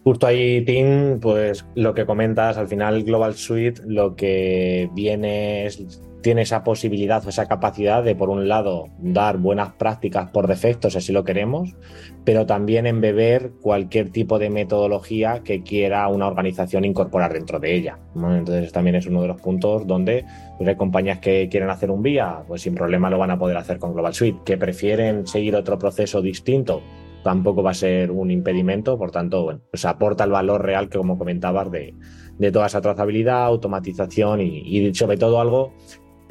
Justo 0.04 0.26
ahí, 0.26 0.66
Tim, 0.66 1.20
pues 1.20 1.64
lo 1.76 1.94
que 1.94 2.06
comentas, 2.06 2.58
al 2.58 2.68
final 2.68 3.04
Global 3.04 3.36
Suite 3.36 3.84
lo 3.86 4.16
que 4.16 4.90
viene 4.94 5.68
es 5.68 6.02
tiene 6.24 6.42
esa 6.42 6.64
posibilidad 6.64 7.24
o 7.24 7.30
esa 7.30 7.48
capacidad 7.48 8.04
de, 8.04 8.16
por 8.16 8.30
un 8.30 8.48
lado, 8.48 8.86
dar 8.98 9.38
buenas 9.38 9.74
prácticas 9.74 10.32
por 10.32 10.48
defecto, 10.48 10.90
si 10.90 10.98
así 10.98 11.14
lo 11.14 11.24
queremos, 11.24 11.76
pero 12.24 12.48
también 12.48 12.88
embeber 12.88 13.52
cualquier 13.62 14.10
tipo 14.10 14.40
de 14.40 14.50
metodología 14.50 15.42
que 15.44 15.62
quiera 15.62 16.08
una 16.08 16.26
organización 16.26 16.86
incorporar 16.86 17.34
dentro 17.34 17.60
de 17.60 17.76
ella. 17.76 18.00
Entonces, 18.16 18.72
también 18.72 18.96
es 18.96 19.06
uno 19.06 19.22
de 19.22 19.28
los 19.28 19.42
puntos 19.42 19.86
donde 19.86 20.26
pues, 20.58 20.68
hay 20.68 20.76
compañías 20.76 21.20
que 21.20 21.48
quieren 21.50 21.70
hacer 21.70 21.92
un 21.92 22.02
vía, 22.02 22.44
pues 22.48 22.64
sin 22.64 22.74
problema 22.74 23.10
lo 23.10 23.20
van 23.20 23.32
a 23.32 23.38
poder 23.38 23.58
hacer 23.58 23.78
con 23.78 23.94
Global 23.94 24.14
Suite, 24.14 24.40
que 24.46 24.58
prefieren 24.58 25.28
seguir 25.28 25.56
otro 25.56 25.78
proceso 25.78 26.22
distinto, 26.22 26.82
tampoco 27.24 27.64
va 27.64 27.72
a 27.72 27.76
ser 27.76 28.12
un 28.12 28.32
impedimento, 28.32 28.98
por 28.98 29.12
tanto, 29.12 29.44
bueno, 29.44 29.62
pues 29.72 29.86
aporta 29.86 30.24
el 30.24 30.32
valor 30.32 30.64
real 30.64 30.90
que, 30.90 30.98
como 30.98 31.18
comentabas, 31.18 31.72
de, 31.72 31.96
de 32.38 32.52
toda 32.52 32.68
esa 32.68 32.82
trazabilidad, 32.82 33.46
automatización 33.46 34.42
y, 34.42 34.60
y, 34.66 34.94
sobre 34.94 35.18
todo 35.18 35.40
algo 35.40 35.74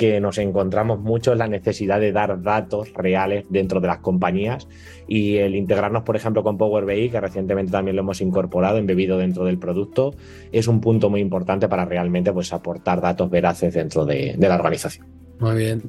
que 0.03 0.19
nos 0.19 0.39
encontramos 0.39 0.99
mucho 0.99 1.31
en 1.31 1.39
la 1.39 1.47
necesidad 1.47 2.01
de 2.01 2.11
dar 2.11 2.43
datos 2.43 2.93
reales 2.93 3.47
dentro 3.51 3.81
de 3.81 3.87
las 3.87 3.99
compañías 3.99 4.67
y 5.07 5.37
el 5.37 5.55
integrarnos, 5.55 6.03
por 6.03 6.17
ejemplo, 6.17 6.43
con 6.43 6.59
Power 6.59 6.85
BI, 6.85 7.09
que 7.09 7.21
recientemente 7.21 7.71
también 7.71 7.95
lo 7.95 8.03
hemos 8.03 8.21
incorporado, 8.21 8.79
embebido 8.79 9.17
dentro 9.17 9.45
del 9.45 9.61
producto, 9.61 10.13
es 10.51 10.67
un 10.67 10.81
punto 10.81 11.09
muy 11.09 11.21
importante 11.21 11.69
para 11.69 11.85
realmente 11.85 12.33
pues, 12.33 12.53
aportar 12.53 13.01
datos 13.01 13.31
veraces 13.31 13.75
dentro 13.75 14.05
de, 14.05 14.35
la 14.41 14.57
organización. 14.57 15.07
Muy 15.39 15.55
bien. 15.55 15.89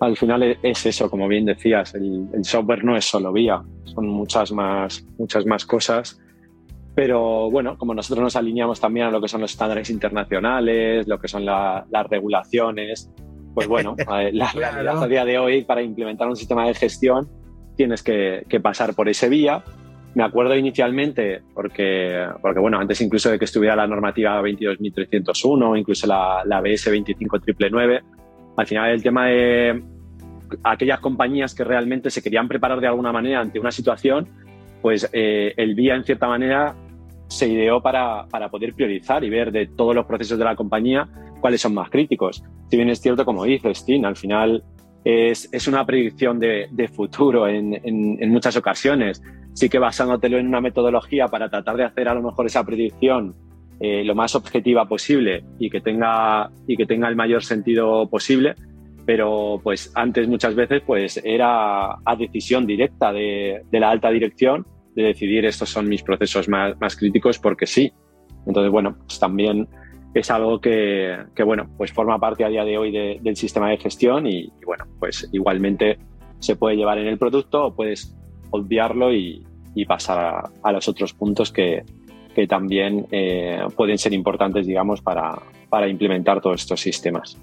Al 0.00 0.16
final 0.16 0.58
es 0.60 0.84
eso, 0.84 1.08
como 1.08 1.28
bien 1.28 1.44
decías, 1.44 1.94
el, 1.94 2.26
software 2.42 2.82
no 2.82 2.96
es 2.96 3.04
solo 3.04 3.32
vía, 3.32 3.62
son 3.84 4.08
muchas 4.08 4.50
más, 4.50 5.06
muchas 5.18 5.46
más 5.46 5.64
cosas. 5.64 6.20
Pero 6.96 7.48
bueno, 7.48 7.78
como 7.78 7.94
nosotros 7.94 8.24
nos 8.24 8.34
alineamos 8.34 8.80
también 8.80 9.06
a 9.06 9.12
lo 9.12 9.20
que 9.20 9.28
son 9.28 9.40
los 9.40 9.52
estándares 9.52 9.88
internacionales, 9.88 11.06
lo 11.06 11.20
que 11.20 11.28
son 11.28 11.44
las 11.44 12.06
regulaciones, 12.10 13.08
pues 13.54 13.68
bueno, 13.68 13.96
la 14.32 14.52
realidad 14.52 15.02
a 15.02 15.06
día 15.06 15.24
de 15.24 15.38
hoy 15.38 15.64
para 15.64 15.82
implementar 15.82 16.28
un 16.28 16.36
sistema 16.36 16.66
de 16.66 16.74
gestión 16.74 17.28
tienes 17.76 18.02
que, 18.02 18.44
pasar 18.62 18.94
por 18.94 19.08
ese 19.08 19.28
vía. 19.28 19.64
Me 20.14 20.22
acuerdo 20.22 20.54
inicialmente, 20.54 21.40
porque, 21.54 22.26
porque 22.42 22.60
bueno, 22.60 22.78
antes 22.78 23.00
incluso 23.00 23.30
de 23.30 23.38
que 23.38 23.46
estuviera 23.46 23.74
la 23.74 23.86
normativa 23.86 24.40
22.301, 24.42 25.78
incluso 25.78 26.06
la, 26.06 26.42
la 26.44 26.60
BS 26.60 26.90
25999, 26.90 28.02
al 28.56 28.66
final 28.66 28.90
el 28.90 29.02
tema 29.02 29.26
de 29.26 29.82
aquellas 30.64 31.00
compañías 31.00 31.54
que 31.54 31.64
realmente 31.64 32.10
se 32.10 32.22
querían 32.22 32.46
preparar 32.46 32.80
de 32.80 32.88
alguna 32.88 33.10
manera 33.10 33.40
ante 33.40 33.58
una 33.58 33.72
situación, 33.72 34.28
pues 34.82 35.08
eh, 35.12 35.54
el 35.56 35.74
vía 35.74 35.94
en 35.94 36.04
cierta 36.04 36.26
manera 36.28 36.74
se 37.32 37.48
ideó 37.48 37.80
para, 37.80 38.26
para 38.28 38.50
poder 38.50 38.74
priorizar 38.74 39.24
y 39.24 39.30
ver 39.30 39.52
de 39.52 39.66
todos 39.66 39.94
los 39.94 40.06
procesos 40.06 40.38
de 40.38 40.44
la 40.44 40.54
compañía 40.54 41.08
cuáles 41.40 41.60
son 41.60 41.74
más 41.74 41.90
críticos. 41.90 42.44
Si 42.68 42.76
bien 42.76 42.90
es 42.90 43.00
cierto, 43.00 43.24
como 43.24 43.44
dices, 43.44 43.84
Tim, 43.84 44.04
al 44.04 44.16
final 44.16 44.62
es, 45.04 45.48
es 45.52 45.66
una 45.66 45.84
predicción 45.84 46.38
de, 46.38 46.90
futuro 46.94 47.48
en, 47.48 47.80
en, 47.84 48.30
muchas 48.30 48.56
ocasiones. 48.56 49.22
Sí 49.54 49.68
que 49.68 49.78
basándotelo 49.78 50.38
en 50.38 50.46
una 50.46 50.60
metodología 50.60 51.28
para 51.28 51.48
tratar 51.48 51.76
de 51.76 51.84
hacer 51.84 52.08
a 52.08 52.14
lo 52.14 52.22
mejor 52.22 52.46
esa 52.46 52.64
predicción 52.64 53.34
eh, 53.80 54.04
lo 54.04 54.14
más 54.14 54.34
objetiva 54.34 54.86
posible 54.86 55.44
y 55.58 55.68
que, 55.68 55.80
tenga, 55.80 56.50
y 56.66 56.76
que 56.76 56.86
tenga 56.86 57.08
el 57.08 57.16
mayor 57.16 57.42
sentido 57.42 58.08
posible, 58.08 58.54
pero 59.04 59.60
pues 59.62 59.90
antes 59.94 60.28
muchas 60.28 60.54
veces 60.54 60.82
pues 60.86 61.20
era 61.24 61.94
a 62.04 62.16
decisión 62.16 62.66
directa 62.66 63.12
de, 63.12 63.62
de 63.70 63.80
la 63.80 63.90
alta 63.90 64.10
dirección 64.10 64.66
de 64.94 65.02
decidir 65.02 65.44
estos 65.44 65.70
son 65.70 65.88
mis 65.88 66.02
procesos 66.02 66.48
más, 66.48 66.78
más 66.80 66.96
críticos 66.96 67.38
porque 67.38 67.66
sí. 67.66 67.92
Entonces, 68.46 68.70
bueno, 68.70 68.96
pues 69.06 69.18
también 69.18 69.68
es 70.14 70.30
algo 70.30 70.60
que, 70.60 71.16
bueno, 71.44 71.68
pues 71.76 71.92
forma 71.92 72.18
parte 72.18 72.44
a 72.44 72.48
día 72.48 72.64
de 72.64 72.76
hoy 72.76 72.92
del 72.92 73.36
sistema 73.36 73.70
de 73.70 73.78
gestión 73.78 74.26
y, 74.26 74.52
bueno, 74.64 74.84
pues 74.98 75.28
igualmente 75.32 75.98
se 76.38 76.56
puede 76.56 76.76
llevar 76.76 76.98
en 76.98 77.06
el 77.06 77.18
producto 77.18 77.66
o 77.66 77.74
puedes 77.74 78.14
obviarlo 78.50 79.12
y, 79.12 79.46
pasar 79.88 80.50
a, 80.62 80.72
los 80.72 80.86
otros 80.88 81.14
puntos 81.14 81.50
que, 81.50 81.84
también 82.48 83.06
eh, 83.10 83.60
pueden 83.76 83.98
ser 83.98 84.12
importantes, 84.12 84.66
digamos, 84.66 85.00
para, 85.00 85.38
para 85.68 85.88
implementar 85.88 86.40
todos 86.40 86.60
estos 86.62 86.80
sistemas. 86.80 87.38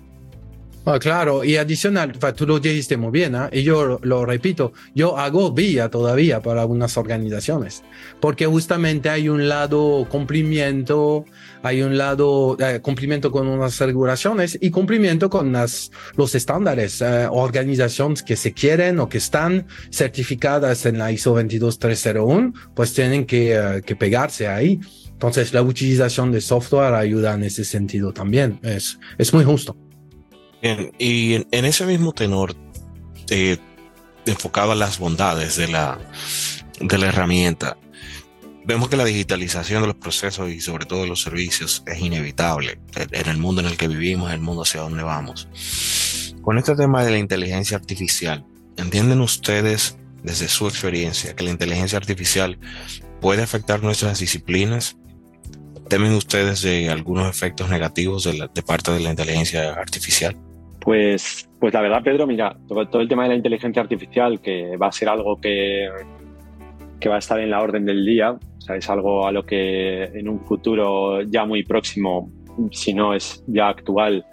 Ah, 0.92 0.98
claro, 0.98 1.44
y 1.44 1.56
adicional, 1.56 2.18
tú 2.36 2.48
lo 2.48 2.60
dijiste 2.60 2.98
muy 2.98 3.12
bien, 3.12 3.36
¿eh? 3.36 3.48
y 3.52 3.62
yo 3.62 4.00
lo, 4.02 4.26
repito, 4.26 4.74
yo 4.96 5.20
hago 5.20 5.52
vía 5.52 5.88
todavía 5.88 6.42
para 6.42 6.62
algunas 6.62 6.98
organizaciones, 6.98 7.84
porque 8.20 8.48
justamente 8.48 9.08
hay 9.08 9.30
un 9.30 9.48
lado 9.48 10.08
cumplimiento, 10.10 11.26
hay 11.62 11.84
un 11.84 11.96
lado 11.96 12.58
eh, 12.60 12.80
cumplimiento 12.82 13.30
con 13.30 13.48
unas 13.48 13.78
regulaciones 13.80 14.58
y 14.60 14.72
cumplimiento 14.72 15.30
con 15.30 15.52
las, 15.52 15.92
los 16.18 16.34
estándares, 16.34 17.02
eh, 17.02 17.28
organizaciones 17.30 18.24
que 18.24 18.36
se 18.36 18.54
quieren 18.54 19.00
o 19.00 19.08
que 19.08 19.20
están 19.20 19.68
certificadas 19.92 20.88
en 20.88 20.98
la 20.98 21.12
ISO 21.12 21.36
22301, 21.36 22.52
pues 22.74 22.96
tienen 22.96 23.28
que, 23.28 23.54
eh, 23.54 23.84
que 23.86 23.96
pegarse 23.96 24.48
ahí. 24.48 24.80
Entonces, 25.12 25.54
la 25.54 25.62
utilización 25.62 26.32
de 26.32 26.42
software 26.42 26.96
ayuda 26.96 27.36
en 27.36 27.44
ese 27.44 27.64
sentido 27.64 28.12
también. 28.12 28.60
Es, 28.64 28.98
es 29.20 29.32
muy 29.36 29.44
justo. 29.44 29.78
Bien, 30.62 30.92
y 31.00 31.36
en, 31.36 31.66
ese 31.66 31.86
mismo 31.86 32.12
tenor, 32.12 32.56
eh, 33.30 33.58
enfocado 34.26 34.74
a 34.74 34.76
las 34.76 35.00
bondades 35.00 35.56
de 35.56 35.70
la, 35.70 35.98
de 36.82 36.98
la 36.98 37.08
herramienta, 37.08 37.78
vemos 38.66 38.90
que 38.90 38.98
la 38.98 39.06
digitalización 39.06 39.82
de 39.82 39.88
los 39.88 39.96
procesos 39.96 40.50
y 40.50 40.60
sobre 40.60 40.86
todo 40.86 41.04
de 41.04 41.08
los 41.08 41.22
servicios 41.22 41.82
es 41.88 42.00
inevitable 42.00 42.80
en 42.96 43.30
el 43.30 43.38
mundo 43.38 43.62
en 43.62 43.68
el 43.68 43.78
que 43.78 43.88
vivimos, 43.88 44.28
en 44.28 44.36
el 44.36 44.42
mundo 44.42 44.64
hacia 44.64 44.82
donde 44.82 45.02
vamos. 45.02 45.48
Con 46.42 46.58
este 46.58 46.76
tema 46.76 47.04
de 47.04 47.12
la 47.12 47.18
inteligencia 47.18 47.78
artificial, 47.78 48.46
¿entienden 48.76 49.22
ustedes 49.22 49.98
desde 50.24 50.50
su 50.50 50.68
experiencia 50.68 51.36
que 51.36 51.46
la 51.46 51.52
inteligencia 51.52 51.98
artificial 51.98 52.60
puede 53.22 53.44
afectar 53.44 53.82
nuestras 53.82 54.20
disciplinas? 54.20 54.98
¿Temen 55.88 56.12
ustedes 56.14 56.62
de 56.62 56.90
algunos 56.90 57.30
efectos 57.30 57.70
negativos 57.70 58.26
de, 58.26 58.50
de 58.54 58.62
parte 58.62 58.92
de 58.92 59.00
la 59.00 59.10
inteligencia 59.10 59.72
artificial? 59.72 60.36
Pues, 60.80 61.50
pues 61.60 61.74
la 61.74 61.82
verdad, 61.82 62.04
Pedro, 62.04 62.26
mira, 62.26 62.56
todo, 62.68 63.02
el 63.02 63.08
tema 63.08 63.24
de 63.24 63.30
la 63.30 63.36
inteligencia 63.36 63.82
artificial, 63.82 64.40
que 64.40 64.78
va 64.78 64.88
a 64.88 64.92
ser 64.92 65.10
algo 65.10 65.40
que, 65.40 65.90
que 67.00 67.10
va 67.10 67.16
a 67.16 67.20
estar 67.20 67.40
en 67.40 67.50
la 67.50 67.62
orden 67.62 67.86
del 67.86 68.06
día, 68.06 68.32
o 68.32 68.62
sea, 68.62 68.76
es 68.76 68.90
algo 68.90 69.28
a 69.28 69.32
lo 69.32 69.46
que 69.46 70.04
en 70.04 70.30
un 70.30 70.40
futuro 70.40 71.22
ya 71.24 71.46
muy 71.46 71.64
próximo, 71.64 72.32
si 72.72 72.94
no 72.94 73.14
es 73.14 73.44
ya 73.48 73.70
actual, 73.70 74.26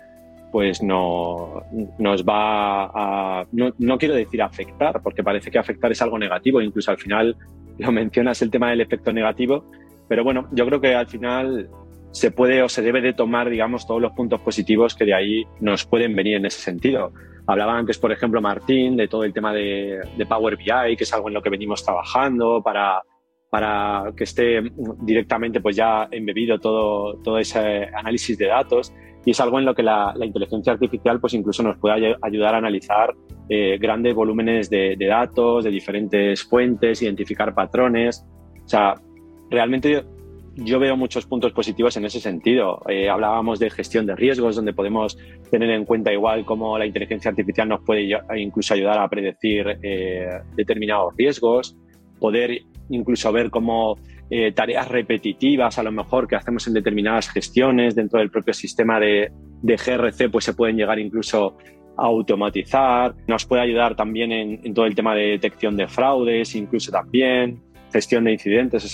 pues 0.52 0.82
no, 0.82 1.62
nos 1.98 2.24
va 2.24 2.84
a, 2.84 3.46
no, 3.52 3.72
no, 3.78 3.98
quiero 3.98 4.14
decir 4.14 4.40
afectar, 4.40 5.02
porque 5.02 5.22
parece 5.22 5.50
que 5.50 5.58
afectar 5.58 5.90
es 5.92 6.00
algo 6.00 6.18
negativo, 6.18 6.60
incluso 6.60 6.90
al 6.90 6.98
final 6.98 7.36
lo 7.78 7.92
mencionas 7.92 8.40
el 8.40 8.50
tema 8.50 8.70
del 8.70 8.80
efecto 8.80 9.12
negativo, 9.12 9.64
pero 10.08 10.24
bueno, 10.24 10.48
yo 10.52 10.64
creo 10.64 10.80
que 10.80 10.94
al 10.94 11.08
final 11.08 11.68
se 12.16 12.30
puede 12.30 12.62
o 12.62 12.68
se 12.70 12.80
debe 12.80 13.02
de 13.02 13.12
tomar, 13.12 13.50
digamos, 13.50 13.86
todos 13.86 14.00
los 14.00 14.12
puntos 14.12 14.40
positivos 14.40 14.94
que 14.94 15.04
de 15.04 15.12
ahí 15.12 15.44
nos 15.60 15.84
pueden 15.84 16.16
venir 16.16 16.36
en 16.36 16.46
ese 16.46 16.62
sentido. 16.62 17.12
Hablaba 17.46 17.76
antes, 17.76 17.98
por 17.98 18.10
ejemplo, 18.10 18.40
Martín, 18.40 18.96
de 18.96 19.06
todo 19.06 19.24
el 19.24 19.34
tema 19.34 19.52
de, 19.52 20.00
Power 20.26 20.56
BI, 20.56 20.96
que 20.96 21.04
es 21.04 21.12
algo 21.12 21.28
en 21.28 21.34
lo 21.34 21.42
que 21.42 21.50
venimos 21.50 21.84
trabajando 21.84 22.62
para, 22.64 23.02
para 23.50 24.14
que 24.16 24.24
esté 24.24 24.62
directamente 25.02 25.60
pues 25.60 25.76
ya 25.76 26.08
embebido 26.10 26.58
todo, 26.58 27.18
todo 27.22 27.38
ese 27.38 27.84
análisis 27.94 28.38
de 28.38 28.46
datos 28.46 28.94
y 29.26 29.32
es 29.32 29.40
algo 29.40 29.58
en 29.58 29.66
lo 29.66 29.74
que 29.74 29.82
la, 29.82 30.14
inteligencia 30.18 30.72
artificial 30.72 31.20
pues 31.20 31.34
incluso 31.34 31.62
nos 31.62 31.76
puede 31.76 32.16
ayudar 32.22 32.54
a 32.54 32.58
analizar 32.58 33.14
eh, 33.50 33.76
grandes 33.78 34.14
volúmenes 34.14 34.70
de, 34.70 34.96
de, 34.96 35.06
datos 35.06 35.64
de 35.64 35.70
diferentes 35.70 36.44
fuentes, 36.44 37.02
identificar 37.02 37.54
patrones. 37.54 38.24
O 38.64 38.68
sea, 38.68 38.94
realmente 39.50 40.02
yo 40.56 40.78
veo 40.78 40.96
muchos 40.96 41.26
puntos 41.26 41.52
positivos 41.52 41.96
en 41.96 42.06
ese 42.06 42.20
sentido. 42.20 42.82
Eh, 42.88 43.08
hablábamos 43.08 43.58
de 43.58 43.70
gestión 43.70 44.06
de 44.06 44.16
riesgos, 44.16 44.56
donde 44.56 44.72
podemos 44.72 45.18
tener 45.50 45.70
en 45.70 45.84
cuenta 45.84 46.12
igual 46.12 46.44
cómo 46.44 46.78
la 46.78 46.86
inteligencia 46.86 47.30
artificial 47.30 47.68
nos 47.68 47.82
puede 47.84 48.18
incluso 48.36 48.74
ayudar 48.74 48.98
a 48.98 49.08
predecir 49.08 49.78
eh, 49.82 50.28
determinados 50.56 51.14
riesgos. 51.16 51.76
poder 52.18 52.62
incluso 52.88 53.32
ver 53.32 53.50
cómo 53.50 53.96
eh, 54.30 54.52
tareas 54.52 54.88
repetitivas, 54.88 55.78
a 55.78 55.82
lo 55.82 55.92
mejor 55.92 56.26
que 56.26 56.36
hacemos 56.36 56.66
en 56.66 56.74
determinadas 56.74 57.28
gestiones 57.28 57.94
dentro 57.94 58.18
del 58.18 58.30
propio 58.30 58.54
sistema 58.54 58.98
de, 58.98 59.30
de 59.62 59.76
GRC, 59.76 60.30
pues 60.30 60.44
se 60.44 60.54
pueden 60.54 60.76
llegar 60.76 60.98
incluso 60.98 61.56
a 61.96 62.06
automatizar. 62.06 63.14
Nos 63.26 63.44
puede 63.44 63.62
ayudar 63.62 63.96
también 63.96 64.32
en, 64.32 64.74
todo 64.74 64.86
el 64.86 64.94
tema 64.94 65.14
de 65.14 65.32
detección 65.32 65.76
de 65.76 65.88
fraudes, 65.88 66.54
incluso 66.54 66.90
también 66.90 67.62
gestión 67.92 68.24
de 68.24 68.32
incidentes. 68.32 68.84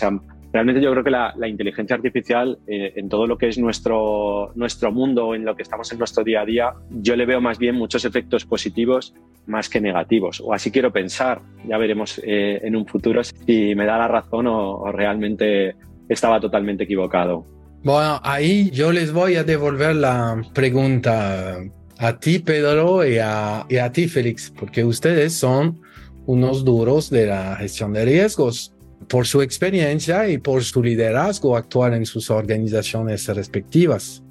Realmente 0.52 0.82
yo 0.82 0.90
creo 0.92 1.04
que 1.04 1.10
la, 1.10 1.48
inteligencia 1.48 1.96
artificial 1.96 2.58
eh, 2.66 2.92
en 2.96 3.08
todo 3.08 3.26
lo 3.26 3.38
que 3.38 3.48
es 3.48 3.58
nuestro, 3.58 4.52
nuestro 4.54 4.92
mundo, 4.92 5.34
en 5.34 5.44
lo 5.44 5.56
que 5.56 5.62
estamos 5.62 5.90
en 5.92 5.98
nuestro 5.98 6.22
día 6.22 6.42
a 6.42 6.44
día, 6.44 6.74
yo 6.90 7.16
le 7.16 7.26
veo 7.26 7.40
más 7.40 7.58
bien 7.58 7.74
muchos 7.74 8.04
efectos 8.04 8.44
positivos 8.44 9.14
más 9.46 9.68
que 9.68 9.80
negativos. 9.80 10.40
O 10.44 10.52
así 10.52 10.70
quiero 10.70 10.92
pensar. 10.92 11.40
Ya 11.66 11.78
veremos 11.78 12.20
eh, 12.24 12.60
en 12.62 12.76
un 12.76 12.86
futuro 12.86 13.24
si 13.24 13.74
me 13.74 13.86
da 13.86 13.98
la 13.98 14.08
razón 14.08 14.46
o, 14.46 14.92
realmente 14.92 15.74
estaba 16.08 16.38
totalmente 16.38 16.84
equivocado. 16.84 17.46
Bueno, 17.82 18.20
ahí 18.22 18.70
yo 18.70 18.92
les 18.92 19.12
voy 19.12 19.36
a 19.36 19.44
devolver 19.44 19.96
la 19.96 20.40
pregunta 20.52 21.58
a 21.98 22.18
ti, 22.18 22.38
Pedro, 22.38 23.06
y 23.06 23.18
a, 23.18 23.64
y 23.68 23.76
a 23.78 23.90
ti, 23.90 24.06
Félix, 24.06 24.52
porque 24.56 24.84
ustedes 24.84 25.32
son 25.32 25.80
unos 26.26 26.64
duros 26.64 27.10
de 27.10 27.26
la 27.26 27.56
gestión 27.56 27.92
de 27.92 28.04
riesgos 28.04 28.72
por 29.08 29.26
su 29.26 29.42
experiencia 29.42 30.28
y 30.28 30.38
por 30.38 30.64
su 30.64 30.82
liderazgo 30.82 31.56
actual 31.56 31.94
en 31.94 32.06
sus 32.06 32.30
organizaciones 32.30 33.26
respectivas. 33.28 34.22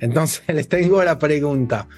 Entonces, 0.00 0.42
les 0.48 0.68
tengo 0.76 1.02
la 1.02 1.18
pregunta. 1.18 1.88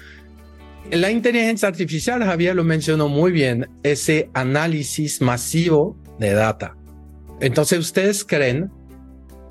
La 0.91 1.11
inteligencia 1.11 1.67
artificial, 1.67 2.23
Javier 2.23 2.55
lo 2.55 2.63
mencionó 2.63 3.09
muy 3.09 3.31
bien, 3.31 3.69
ese 3.83 4.29
análisis 4.33 5.21
masivo 5.21 5.95
de 6.17 6.33
data. 6.33 6.75
Entonces, 7.41 7.79
¿ustedes 7.79 8.25
creen 8.25 8.71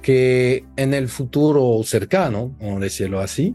que 0.03 0.65
en 0.77 0.95
el 0.95 1.09
futuro 1.09 1.81
cercano, 1.85 2.57
vamos 2.61 2.79
a 2.79 2.85
decirlo 2.85 3.21
así, 3.21 3.55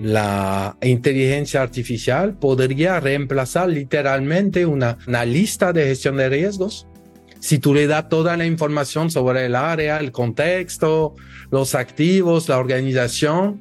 la 0.00 0.76
inteligencia 0.82 1.62
artificial 1.62 2.38
podría 2.38 3.00
reemplazar 3.00 3.68
literalmente 3.68 4.64
una, 4.64 4.98
una 5.06 5.24
lista 5.24 5.72
de 5.72 5.84
gestión 5.86 6.16
de 6.16 6.28
riesgos? 6.28 6.86
Si 7.40 7.58
tú 7.58 7.74
le 7.74 7.86
das 7.86 8.08
toda 8.08 8.36
la 8.36 8.46
información 8.46 9.10
sobre 9.10 9.46
el 9.46 9.56
área, 9.56 9.98
el 9.98 10.12
contexto, 10.12 11.14
los 11.50 11.74
activos, 11.74 12.48
la 12.48 12.58
organización, 12.58 13.60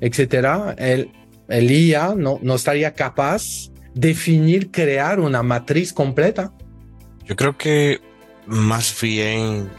etcétera, 0.00 0.74
el, 0.78 1.10
IA 1.48 2.14
no, 2.16 2.38
no 2.42 2.54
estaría 2.54 2.94
capaz 2.94 3.70
de 3.94 4.08
definir, 4.08 4.70
crear 4.70 5.20
una 5.20 5.42
matriz 5.42 5.92
completa. 5.92 6.52
Yo 7.24 7.34
creo 7.34 7.56
que 7.56 8.00
más 8.46 8.96
bien 9.00 9.70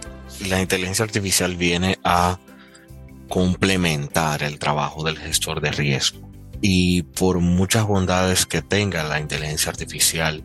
la 0.49 0.61
inteligencia 0.61 1.05
artificial 1.05 1.55
viene 1.55 1.97
a 2.03 2.39
complementar 3.29 4.43
el 4.43 4.59
trabajo 4.59 5.03
del 5.03 5.17
gestor 5.17 5.61
de 5.61 5.71
riesgo. 5.71 6.27
Y 6.61 7.03
por 7.03 7.39
muchas 7.39 7.85
bondades 7.85 8.45
que 8.45 8.61
tenga 8.61 9.03
la 9.03 9.19
inteligencia 9.19 9.69
artificial, 9.69 10.43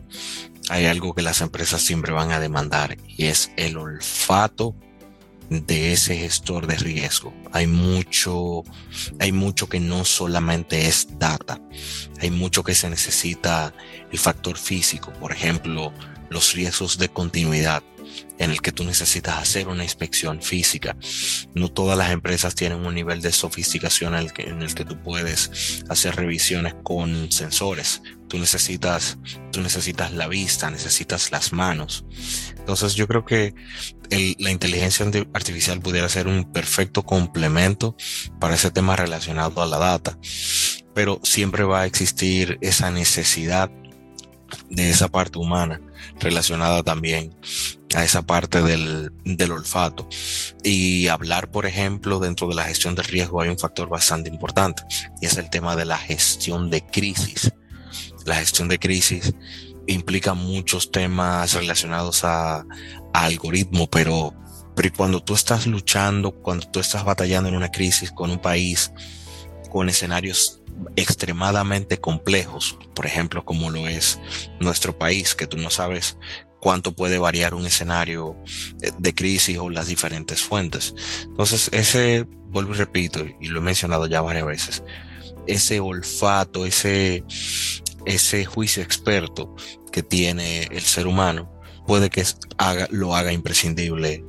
hay 0.69 0.85
algo 0.85 1.13
que 1.13 1.21
las 1.21 1.41
empresas 1.41 1.81
siempre 1.81 2.13
van 2.13 2.31
a 2.31 2.39
demandar 2.39 2.97
y 3.07 3.25
es 3.25 3.51
el 3.57 3.77
olfato 3.77 4.75
de 5.49 5.93
ese 5.93 6.17
gestor 6.17 6.67
de 6.67 6.75
riesgo. 6.77 7.33
Hay 7.51 7.67
mucho, 7.67 8.63
hay 9.19 9.31
mucho 9.31 9.67
que 9.67 9.79
no 9.79 10.05
solamente 10.05 10.87
es 10.87 11.19
data. 11.19 11.59
Hay 12.19 12.31
mucho 12.31 12.63
que 12.63 12.75
se 12.75 12.89
necesita 12.89 13.73
el 14.11 14.17
factor 14.17 14.57
físico, 14.57 15.11
por 15.13 15.31
ejemplo, 15.31 15.93
los 16.29 16.53
riesgos 16.53 16.97
de 16.97 17.09
continuidad 17.09 17.83
en 18.37 18.51
el 18.51 18.61
que 18.61 18.71
tú 18.71 18.83
necesitas 18.83 19.37
hacer 19.37 19.67
una 19.67 19.83
inspección 19.83 20.41
física. 20.41 20.95
No 21.53 21.69
todas 21.69 21.97
las 21.97 22.11
empresas 22.11 22.55
tienen 22.55 22.85
un 22.85 22.95
nivel 22.95 23.21
de 23.21 23.31
sofisticación 23.31 24.15
en 24.15 24.21
el 24.21 24.33
que, 24.33 24.43
en 24.43 24.61
el 24.61 24.73
que 24.73 24.85
tú 24.85 25.01
puedes 25.01 25.83
hacer 25.89 26.15
revisiones 26.15 26.75
con 26.83 27.31
sensores. 27.31 28.01
Tú 28.27 28.39
necesitas, 28.39 29.17
tú 29.51 29.61
necesitas 29.61 30.11
la 30.11 30.27
vista, 30.27 30.71
necesitas 30.71 31.31
las 31.31 31.53
manos. 31.53 32.05
Entonces 32.57 32.95
yo 32.95 33.07
creo 33.07 33.25
que 33.25 33.53
la 34.39 34.51
inteligencia 34.51 35.05
artificial 35.33 35.79
pudiera 35.79 36.09
ser 36.09 36.27
un 36.27 36.51
perfecto 36.51 37.03
complemento 37.03 37.95
para 38.39 38.55
ese 38.55 38.71
tema 38.71 38.95
relacionado 38.95 39.61
a 39.61 39.67
la 39.67 39.77
data. 39.77 40.17
Pero 40.95 41.19
siempre 41.23 41.63
va 41.63 41.81
a 41.81 41.85
existir 41.85 42.57
esa 42.61 42.91
necesidad 42.91 43.71
de 44.69 44.89
esa 44.89 45.07
parte 45.07 45.39
humana 45.39 45.81
relacionada 46.19 46.83
también 46.83 47.35
a 47.95 48.03
esa 48.03 48.21
parte 48.23 48.61
del, 48.61 49.11
del, 49.23 49.51
olfato. 49.51 50.07
Y 50.63 51.07
hablar, 51.07 51.51
por 51.51 51.65
ejemplo, 51.65 52.19
dentro 52.19 52.47
de 52.47 52.55
la 52.55 52.63
gestión 52.63 52.95
de 52.95 53.03
riesgo 53.03 53.41
hay 53.41 53.49
un 53.49 53.59
factor 53.59 53.89
bastante 53.89 54.29
importante 54.29 54.83
y 55.21 55.25
es 55.25 55.37
el 55.37 55.49
tema 55.49 55.75
de 55.75 55.85
la 55.85 55.97
gestión 55.97 56.69
de 56.69 56.85
crisis. 56.85 57.51
La 58.25 58.35
gestión 58.35 58.67
de 58.67 58.79
crisis 58.79 59.33
implica 59.87 60.33
muchos 60.33 60.91
temas 60.91 61.53
relacionados 61.53 62.23
a, 62.23 62.59
a 62.59 62.65
algoritmo, 63.13 63.89
pero, 63.89 64.33
pero 64.75 64.91
cuando 64.95 65.21
tú 65.23 65.33
estás 65.33 65.67
luchando, 65.67 66.31
cuando 66.31 66.69
tú 66.69 66.79
estás 66.79 67.03
batallando 67.03 67.49
en 67.49 67.55
una 67.55 67.71
crisis 67.71 68.11
con 68.11 68.31
un 68.31 68.39
país, 68.39 68.91
con 69.69 69.89
escenarios 69.89 70.61
extremadamente 70.95 71.99
complejos, 71.99 72.77
por 72.95 73.05
ejemplo, 73.05 73.45
como 73.45 73.69
lo 73.69 73.87
es 73.87 74.19
nuestro 74.59 74.97
país, 74.97 75.35
que 75.35 75.47
tú 75.47 75.57
no 75.57 75.69
sabes 75.69 76.17
cuánto 76.63 76.93
puede 76.93 77.17
variar 77.17 77.53
un 77.55 77.65
escenario 77.65 78.37
eh, 78.81 78.91
de 78.97 79.13
crisis 79.13 79.57
o 79.57 79.69
las 79.69 79.87
diferentes 79.87 80.41
fuentes. 80.41 80.95
Entonces, 81.25 81.69
ese, 81.73 82.25
vuelvo 82.51 82.73
y 82.73 82.77
repito, 82.77 83.19
y 83.41 83.47
lo 83.47 83.59
he 83.59 83.61
mencionado 83.61 84.07
ya 84.07 84.21
varias 84.21 84.45
veces, 84.45 84.83
ese 85.45 85.81
olfato, 85.81 86.65
ese, 86.65 87.25
ese 88.05 88.45
juicio 88.45 88.81
experto 88.81 89.53
que 89.91 90.03
tiene 90.03 90.69
el 90.71 90.83
ser 90.83 91.05
humano, 91.05 91.51
puede 91.85 92.09
que 92.09 92.23
haga, 92.57 92.87
lo 92.91 93.13
haga 93.13 93.33
imprescindible 93.33 94.23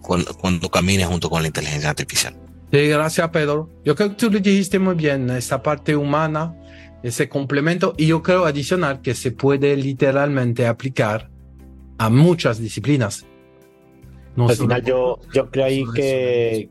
cuando, 0.00 0.32
cuando 0.36 0.68
camine 0.70 1.04
junto 1.04 1.28
con 1.28 1.42
la 1.42 1.48
inteligencia 1.48 1.90
artificial. 1.90 2.36
Sí, 2.70 2.86
gracias, 2.86 3.28
Pedro. 3.30 3.68
Yo 3.84 3.96
creo 3.96 4.10
que 4.10 4.14
tú 4.14 4.30
lo 4.30 4.38
dijiste 4.38 4.78
muy 4.78 4.94
bien, 4.94 5.28
esa 5.30 5.64
parte 5.64 5.96
humana, 5.96 6.54
ese 7.02 7.28
complemento, 7.28 7.94
y 7.96 8.06
yo 8.06 8.22
creo 8.22 8.44
adicional 8.44 9.00
que 9.00 9.14
se 9.14 9.30
puede 9.30 9.76
literalmente 9.76 10.66
aplicar 10.66 11.30
a 11.98 12.10
muchas 12.10 12.58
disciplinas. 12.58 13.26
Al 14.36 14.54
final 14.54 14.84
yo, 14.84 15.18
yo 15.32 15.50
creo 15.50 15.64
ahí 15.64 15.84
que, 15.94 16.70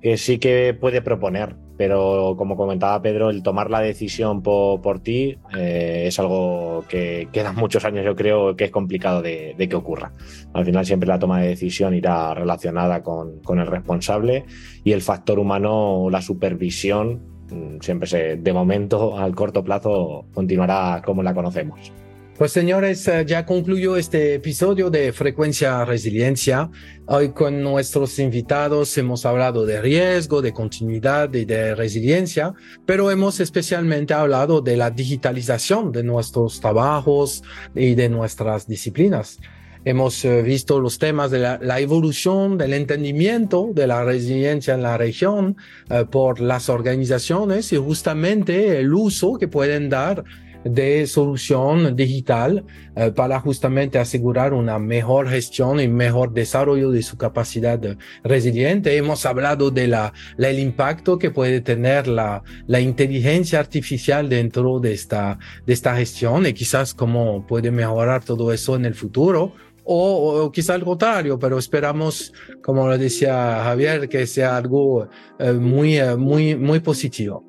que 0.00 0.16
sí 0.16 0.38
que 0.38 0.76
puede 0.78 1.02
proponer, 1.02 1.56
pero 1.76 2.34
como 2.36 2.56
comentaba 2.56 3.02
Pedro, 3.02 3.30
el 3.30 3.42
tomar 3.42 3.70
la 3.70 3.80
decisión 3.80 4.42
por, 4.42 4.80
por 4.80 5.00
ti 5.00 5.36
eh, 5.56 6.04
es 6.06 6.18
algo 6.18 6.84
que 6.88 7.28
quedan 7.32 7.56
muchos 7.56 7.84
años, 7.84 8.04
yo 8.04 8.14
creo 8.14 8.54
que 8.56 8.64
es 8.64 8.70
complicado 8.70 9.20
de, 9.20 9.54
de, 9.58 9.68
que 9.68 9.76
ocurra. 9.76 10.12
Al 10.52 10.64
final 10.64 10.86
siempre 10.86 11.08
la 11.08 11.18
toma 11.18 11.40
de 11.40 11.48
decisión 11.48 11.94
irá 11.94 12.34
relacionada 12.34 13.02
con, 13.02 13.40
con 13.42 13.58
el 13.58 13.66
responsable 13.66 14.44
y 14.84 14.92
el 14.92 15.02
factor 15.02 15.38
humano, 15.40 16.08
la 16.10 16.22
supervisión, 16.22 17.37
siempre 17.80 18.08
se, 18.08 18.36
de 18.36 18.52
momento, 18.52 19.18
al 19.18 19.34
corto 19.34 19.64
plazo, 19.64 20.26
continuará 20.34 21.02
como 21.04 21.22
la 21.22 21.34
conocemos. 21.34 21.92
Pues 22.38 22.52
señores, 22.52 23.08
eh, 23.08 23.24
ya 23.26 23.44
concluyó 23.44 23.96
este 23.96 24.34
episodio 24.34 24.90
de 24.90 25.12
Frecuencia 25.12 25.84
Resiliencia. 25.84 26.70
Hoy 27.06 27.30
con 27.30 27.64
nuestros 27.64 28.16
invitados 28.20 28.96
hemos 28.96 29.26
hablado 29.26 29.66
de 29.66 29.82
riesgo, 29.82 30.40
de 30.40 30.52
continuidad 30.52 31.34
y 31.34 31.44
de 31.44 31.74
resiliencia, 31.74 32.54
pero 32.86 33.10
hemos 33.10 33.40
especialmente 33.40 34.14
hablado 34.14 34.60
de 34.60 34.76
la 34.76 34.92
digitalización 34.92 35.90
de 35.90 36.04
nuestros 36.04 36.60
trabajos 36.60 37.42
y 37.74 37.96
de 37.96 38.08
nuestras 38.08 38.68
disciplinas. 38.68 39.40
Hemos 39.88 40.22
eh, 40.26 40.42
visto 40.42 40.80
los 40.80 40.98
temas 40.98 41.30
de 41.30 41.38
la, 41.38 41.80
evolución 41.80 42.58
del 42.58 42.74
entendimiento 42.74 43.70
de 43.72 43.86
la 43.86 44.04
resiliencia 44.04 44.74
en 44.74 44.82
la 44.82 44.98
región 44.98 45.56
eh, 45.88 46.04
por 46.04 46.40
las 46.40 46.68
organizaciones 46.68 47.72
y 47.72 47.76
justamente 47.76 48.80
el 48.80 48.92
uso 48.92 49.38
que 49.38 49.48
pueden 49.48 49.88
dar 49.88 50.24
de 50.62 51.06
solución 51.06 51.96
digital 51.96 52.66
eh, 52.96 53.12
para 53.12 53.40
justamente 53.40 53.98
asegurar 53.98 54.52
una 54.52 54.78
mejor 54.78 55.30
gestión 55.30 55.80
y 55.80 55.88
mejor 55.88 56.34
desarrollo 56.34 56.90
de 56.90 57.02
su 57.02 57.16
capacidad 57.16 57.80
resiliente. 58.22 58.94
Hemos 58.94 59.24
hablado 59.24 59.70
de 59.70 59.88
la, 59.88 60.12
impacto 60.52 61.18
que 61.18 61.30
puede 61.30 61.62
tener 61.62 62.08
la, 62.08 62.42
la 62.66 62.80
inteligencia 62.80 63.58
artificial 63.58 64.28
dentro 64.28 64.80
de 64.80 64.92
esta, 64.92 65.38
de 65.64 65.72
esta 65.72 65.96
gestión 65.96 66.44
y 66.44 66.52
quizás 66.52 66.92
cómo 66.92 67.46
puede 67.46 67.70
mejorar 67.70 68.22
todo 68.22 68.52
eso 68.52 68.76
en 68.76 68.84
el 68.84 68.94
futuro. 68.94 69.54
O, 69.90 70.44
o, 70.44 70.52
quizá 70.52 70.74
al 70.74 70.84
contrario, 70.84 71.38
pero 71.38 71.58
esperamos, 71.58 72.34
como 72.62 72.86
lo 72.86 72.98
decía 72.98 73.62
Javier, 73.64 74.06
que 74.10 74.26
sea 74.26 74.54
algo 74.58 75.08
eh, 75.38 75.52
muy, 75.52 75.96
eh, 75.96 76.14
muy, 76.14 76.54
muy 76.56 76.80
positivo. 76.80 77.46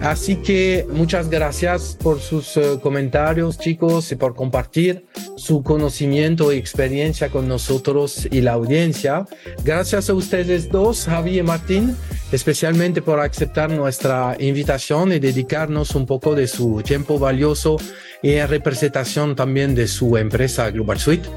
Así 0.00 0.36
que 0.36 0.86
muchas 0.90 1.30
gracias 1.30 1.96
por 2.00 2.20
sus 2.20 2.56
eh, 2.56 2.78
comentarios, 2.82 3.58
chicos, 3.58 4.12
y 4.12 4.16
por 4.16 4.34
compartir 4.34 5.06
su 5.36 5.62
conocimiento 5.62 6.52
y 6.52 6.56
experiencia 6.56 7.30
con 7.30 7.48
nosotros 7.48 8.28
y 8.30 8.42
la 8.42 8.52
audiencia. 8.52 9.26
Gracias 9.64 10.10
a 10.10 10.14
ustedes 10.14 10.68
dos, 10.68 11.06
Javi 11.06 11.38
y 11.38 11.42
Martín, 11.42 11.96
especialmente 12.32 13.02
por 13.02 13.20
aceptar 13.20 13.70
nuestra 13.70 14.36
invitación 14.38 15.12
y 15.12 15.18
dedicarnos 15.18 15.94
un 15.94 16.06
poco 16.06 16.34
de 16.34 16.48
su 16.48 16.82
tiempo 16.82 17.18
valioso 17.18 17.76
y 18.22 18.32
en 18.32 18.48
representación 18.48 19.36
también 19.36 19.74
de 19.74 19.86
su 19.86 20.16
empresa 20.16 20.70
Global 20.70 20.98
Suite. 20.98 21.28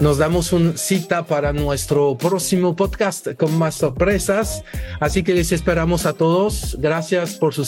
Nos 0.00 0.18
damos 0.18 0.52
una 0.52 0.76
cita 0.76 1.24
para 1.24 1.52
nuestro 1.52 2.18
próximo 2.18 2.74
podcast 2.74 3.34
con 3.36 3.56
más 3.56 3.76
sorpresas, 3.76 4.64
así 4.98 5.22
que 5.22 5.32
les 5.32 5.52
esperamos 5.52 6.06
a 6.06 6.12
todos. 6.12 6.76
Gracias 6.80 7.34
por 7.34 7.54
su 7.54 7.64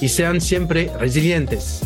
y 0.00 0.08
sean 0.08 0.40
siempre 0.40 0.90
resilientes. 0.98 1.80